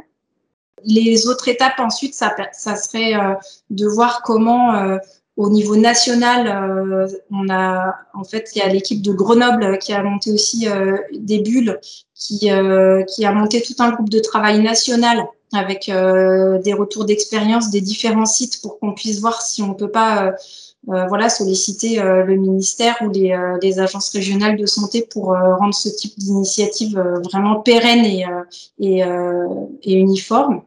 Les 0.85 1.27
autres 1.27 1.47
étapes 1.47 1.79
ensuite, 1.79 2.13
ça, 2.13 2.33
serait 2.75 3.15
euh, 3.15 3.33
de 3.69 3.87
voir 3.87 4.21
comment 4.23 4.75
euh, 4.75 4.97
au 5.37 5.49
niveau 5.49 5.75
national, 5.75 6.47
euh, 6.47 7.07
on 7.31 7.49
a 7.49 7.95
en 8.13 8.23
fait 8.23 8.51
il 8.55 8.59
y 8.59 8.61
a 8.61 8.67
l'équipe 8.67 9.01
de 9.01 9.11
Grenoble 9.11 9.77
qui 9.79 9.93
a 9.93 10.03
monté 10.03 10.31
aussi 10.31 10.67
des 11.13 11.39
bulles, 11.39 11.79
qui, 12.15 12.49
a 12.49 13.31
monté 13.33 13.61
tout 13.61 13.75
un 13.79 13.91
groupe 13.91 14.09
de 14.09 14.19
travail 14.19 14.61
national 14.61 15.25
avec 15.53 15.87
des 15.87 16.73
retours 16.73 17.05
d'expérience 17.05 17.71
des 17.71 17.81
différents 17.81 18.25
sites 18.25 18.61
pour 18.61 18.79
qu'on 18.79 18.93
puisse 18.93 19.19
voir 19.19 19.41
si 19.41 19.63
on 19.63 19.73
peut 19.73 19.89
pas 19.89 20.33
voilà 20.85 21.29
solliciter 21.29 21.95
le 22.01 22.35
ministère 22.35 22.97
ou 23.01 23.09
les, 23.09 23.79
agences 23.79 24.09
régionales 24.09 24.57
de 24.57 24.65
santé 24.65 25.07
pour 25.09 25.27
rendre 25.27 25.73
ce 25.73 25.89
type 25.89 26.17
d'initiative 26.19 26.99
vraiment 27.23 27.61
pérenne 27.61 28.05
et 28.05 29.03
uniforme. 29.85 30.61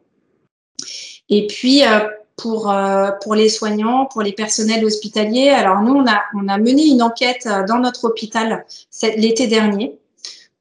Et 1.28 1.46
puis, 1.46 1.84
euh, 1.84 2.00
pour, 2.36 2.70
euh, 2.70 3.10
pour 3.22 3.34
les 3.34 3.48
soignants, 3.48 4.06
pour 4.06 4.22
les 4.22 4.32
personnels 4.32 4.84
hospitaliers, 4.84 5.50
alors 5.50 5.80
nous, 5.82 5.94
on 5.94 6.06
a, 6.06 6.22
on 6.34 6.48
a 6.48 6.58
mené 6.58 6.86
une 6.86 7.02
enquête 7.02 7.46
euh, 7.46 7.64
dans 7.66 7.78
notre 7.78 8.04
hôpital 8.04 8.64
l'été 9.16 9.46
dernier 9.46 9.98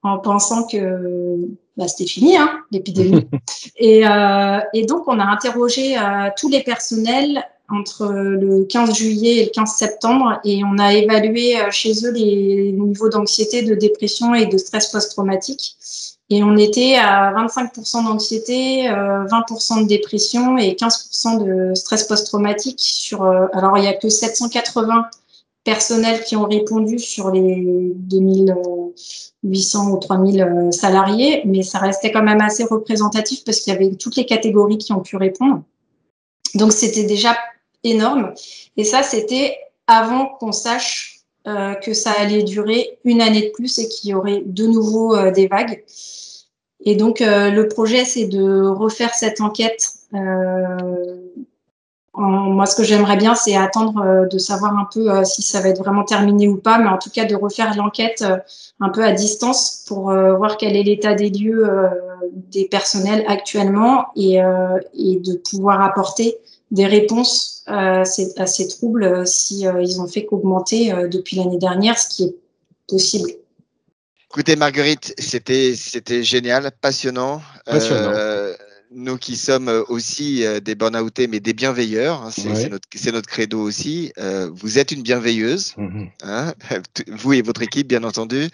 en 0.03 0.19
pensant 0.19 0.67
que 0.67 1.37
bah, 1.77 1.87
c'était 1.87 2.09
fini, 2.09 2.37
hein, 2.37 2.59
l'épidémie. 2.71 3.27
et, 3.77 4.05
euh, 4.05 4.59
et, 4.73 4.85
donc, 4.85 5.07
on 5.07 5.19
a 5.19 5.25
interrogé 5.25 5.97
euh, 5.97 6.29
tous 6.37 6.49
les 6.49 6.61
personnels 6.61 7.43
entre 7.69 8.05
le 8.07 8.65
15 8.65 8.93
juillet 8.93 9.37
et 9.37 9.45
le 9.45 9.49
15 9.49 9.73
septembre 9.73 10.39
et 10.43 10.63
on 10.65 10.77
a 10.77 10.93
évalué 10.93 11.55
chez 11.71 11.93
eux 12.05 12.11
les 12.11 12.73
niveaux 12.73 13.09
d'anxiété, 13.09 13.63
de 13.63 13.73
dépression 13.73 14.35
et 14.35 14.45
de 14.45 14.57
stress 14.57 14.89
post-traumatique. 14.89 15.77
Et 16.29 16.41
on 16.43 16.55
était 16.55 16.95
à 16.95 17.33
25% 17.33 18.05
d'anxiété, 18.05 18.87
20% 18.87 19.79
euh, 19.79 19.83
de 19.83 19.87
dépression 19.87 20.57
et 20.57 20.73
15% 20.73 21.43
de 21.43 21.73
stress 21.75 22.05
post-traumatique 22.05 22.79
sur. 22.79 23.23
Euh, 23.23 23.47
alors, 23.53 23.77
il 23.77 23.81
n'y 23.81 23.87
a 23.87 23.93
que 23.93 24.09
780 24.09 25.05
personnels 25.63 26.23
qui 26.23 26.35
ont 26.35 26.45
répondu 26.45 26.97
sur 26.99 27.29
les 27.29 27.91
2800 27.95 29.91
ou 29.91 29.97
3000 29.97 30.69
salariés, 30.71 31.41
mais 31.45 31.61
ça 31.61 31.79
restait 31.79 32.11
quand 32.11 32.23
même 32.23 32.41
assez 32.41 32.63
représentatif 32.63 33.43
parce 33.43 33.59
qu'il 33.59 33.73
y 33.73 33.75
avait 33.75 33.95
toutes 33.95 34.15
les 34.15 34.25
catégories 34.25 34.77
qui 34.77 34.93
ont 34.93 35.01
pu 35.01 35.17
répondre. 35.17 35.61
Donc, 36.55 36.71
c'était 36.71 37.03
déjà 37.03 37.37
énorme. 37.83 38.33
Et 38.77 38.85
ça, 38.85 39.03
c'était 39.03 39.57
avant 39.87 40.27
qu'on 40.39 40.51
sache 40.51 41.12
euh, 41.47 41.73
que 41.75 41.93
ça 41.93 42.11
allait 42.17 42.43
durer 42.43 42.99
une 43.03 43.21
année 43.21 43.41
de 43.41 43.51
plus 43.51 43.79
et 43.79 43.87
qu'il 43.87 44.11
y 44.11 44.13
aurait 44.13 44.43
de 44.45 44.65
nouveau 44.67 45.31
des 45.31 45.47
vagues. 45.47 45.83
Et 46.85 46.95
donc, 46.95 47.21
euh, 47.21 47.49
le 47.49 47.67
projet, 47.67 48.05
c'est 48.05 48.25
de 48.25 48.61
refaire 48.67 49.13
cette 49.13 49.41
enquête. 49.41 49.93
Euh, 50.13 50.77
moi, 52.15 52.65
ce 52.65 52.75
que 52.75 52.83
j'aimerais 52.83 53.17
bien, 53.17 53.35
c'est 53.35 53.55
attendre 53.55 54.01
euh, 54.01 54.25
de 54.27 54.37
savoir 54.37 54.77
un 54.77 54.87
peu 54.93 55.23
si 55.23 55.41
ça 55.41 55.61
va 55.61 55.69
être 55.69 55.79
vraiment 55.79 56.03
terminé 56.03 56.47
ou 56.47 56.57
pas, 56.57 56.77
mais 56.77 56.89
en 56.89 56.97
tout 56.97 57.09
cas, 57.09 57.25
de 57.25 57.35
refaire 57.35 57.75
l'enquête 57.75 58.23
un 58.79 58.89
peu 58.89 59.03
à 59.03 59.13
distance 59.13 59.85
pour 59.87 60.11
voir 60.11 60.57
quel 60.57 60.75
est 60.75 60.83
l'état 60.83 61.15
des 61.15 61.29
lieux 61.29 61.67
des 62.33 62.65
personnels 62.65 63.23
actuellement 63.27 64.07
et, 64.15 64.37
de 64.37 65.33
pouvoir 65.49 65.81
apporter 65.81 66.37
des 66.73 66.85
réponses 66.85 67.63
à 67.67 68.03
ces, 68.03 68.37
à 68.37 68.45
ces 68.45 68.67
troubles 68.67 69.25
si 69.25 69.61
ils 69.61 70.01
ont 70.01 70.07
fait 70.07 70.25
qu'augmenter 70.25 70.91
depuis 71.09 71.37
l'année 71.37 71.57
dernière, 71.57 71.97
ce 71.97 72.09
qui 72.09 72.23
est 72.23 72.35
possible. 72.89 73.29
Écoutez, 74.29 74.55
Marguerite, 74.55 75.13
c'était 75.19 75.75
c'était 75.75 76.23
génial, 76.23 76.71
passionnant. 76.81 77.39
Euh, 77.67 78.55
nous 78.89 79.17
qui 79.17 79.35
sommes 79.35 79.83
aussi 79.89 80.43
euh, 80.43 80.59
des 80.59 80.73
burn-outés, 80.73 81.27
mais 81.27 81.39
des 81.39 81.53
bienveilleurs, 81.53 82.23
hein, 82.23 82.31
c'est 82.31 82.69
notre, 82.69 82.87
notre, 83.11 83.27
credo 83.27 83.61
aussi. 83.61 84.11
Euh, 84.17 84.49
vous 84.51 84.79
êtes 84.79 84.91
une 84.91 85.03
bienveilleuse, 85.03 85.75
mhm. 85.77 86.09
hein, 86.23 86.53
vous 87.07 87.33
et 87.33 87.43
votre 87.43 87.61
équipe, 87.61 87.87
bien 87.87 88.03
entendu. 88.03 88.49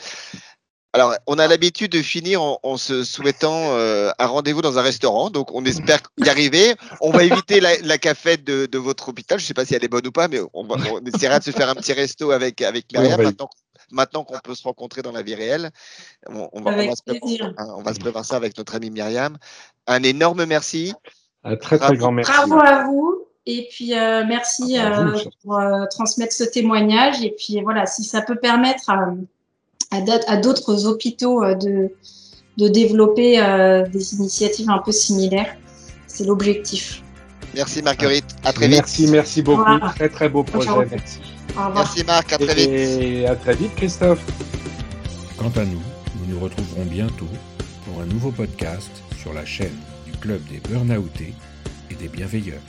Alors, 0.94 1.14
on 1.28 1.38
a 1.38 1.48
l'habitude 1.48 1.92
de 1.92 2.02
finir 2.02 2.42
en, 2.42 2.78
se 2.78 3.04
souhaitant 3.04 3.76
un 3.76 4.26
rendez-vous 4.26 4.64
dans 4.64 4.80
un 4.80 4.82
restaurant, 4.82 5.30
donc 5.30 5.54
on 5.54 5.64
espère 5.66 6.00
y 6.18 6.30
arriver. 6.30 6.76
On 7.00 7.12
va 7.12 7.24
éviter 7.24 7.60
la, 7.60 7.78
la 7.84 8.00
cafette 8.00 8.44
de, 8.44 8.66
de, 8.66 8.78
votre 8.80 9.10
hôpital. 9.10 9.38
Je 9.38 9.44
ne 9.44 9.48
sais 9.48 9.54
pas 9.54 9.66
si 9.66 9.76
elle 9.76 9.84
est 9.84 9.90
bonne 9.90 10.08
ou 10.08 10.12
pas, 10.12 10.28
mais 10.28 10.40
on, 10.54 10.68
on, 10.68 11.00
essaiera 11.06 11.38
de 11.38 11.44
se 11.44 11.52
faire 11.52 11.70
un 11.70 11.76
petit 11.76 11.94
resto 11.94 12.32
avec 12.32 12.64
avec 12.64 12.92
Myriam. 12.92 13.22
maintenant, 13.22 13.50
maintenant 13.92 14.24
qu'on 14.24 14.40
peut 14.40 14.56
se 14.56 14.64
rencontrer 14.64 15.02
dans 15.02 15.12
la 15.12 15.22
vie 15.22 15.36
réelle. 15.36 15.72
On, 16.28 16.62
va, 16.62 16.96
se 16.96 18.00
préparer, 18.00 18.24
ça 18.24 18.36
avec 18.36 18.58
notre 18.58 18.76
amie 18.76 18.90
Myriam. 18.90 19.38
Un 19.88 20.04
énorme 20.04 20.46
merci. 20.46 20.94
Un 21.44 21.56
très, 21.56 21.78
très 21.78 21.96
grand 21.96 22.12
merci. 22.12 22.32
Bravo 22.32 22.60
à 22.60 22.84
vous. 22.86 23.28
Et 23.46 23.68
puis, 23.72 23.98
euh, 23.98 24.24
merci 24.28 24.78
euh, 24.78 25.18
pour 25.42 25.58
euh, 25.58 25.86
transmettre 25.90 26.34
ce 26.34 26.44
témoignage. 26.44 27.24
Et 27.24 27.34
puis, 27.36 27.62
voilà, 27.62 27.86
si 27.86 28.04
ça 28.04 28.22
peut 28.22 28.36
permettre 28.36 28.90
à, 28.90 29.14
à 29.92 30.38
d'autres 30.38 30.86
hôpitaux 30.86 31.44
de, 31.56 31.90
de 32.58 32.68
développer 32.68 33.38
des 33.92 34.14
initiatives 34.16 34.70
un 34.70 34.80
peu 34.80 34.92
similaires, 34.92 35.56
c'est 36.08 36.26
l'objectif. 36.26 37.02
Merci 37.56 37.82
Marguerite, 37.82 38.26
à 38.44 38.54
très 38.54 38.68
vite. 38.68 38.78
Merci, 38.78 39.08
merci 39.08 39.42
beaucoup. 39.42 39.80
Très 39.96 40.10
très 40.10 40.30
beau 40.30 40.44
projet, 40.44 40.70
merci. 40.90 41.20
Merci 41.74 42.04
Marc, 42.04 42.34
à 42.34 42.38
très 42.38 42.56
vite. 42.56 42.70
Et 42.70 43.26
à 43.28 43.36
très 43.36 43.56
vite 43.56 43.74
Christophe. 43.76 44.24
Quant 45.38 45.52
à 45.56 45.66
nous, 45.66 45.82
nous 46.20 46.34
nous 46.34 46.40
retrouverons 46.40 46.86
bientôt 46.86 47.30
pour 47.86 48.02
un 48.02 48.06
nouveau 48.06 48.32
podcast 48.32 48.92
sur 49.20 49.34
la 49.34 49.46
chaîne 49.46 49.76
du 50.06 50.12
Club 50.20 50.42
des 50.52 50.60
Burnoutés 50.70 51.34
et 51.90 51.96
des 51.96 52.08
Bienveilleurs. 52.08 52.62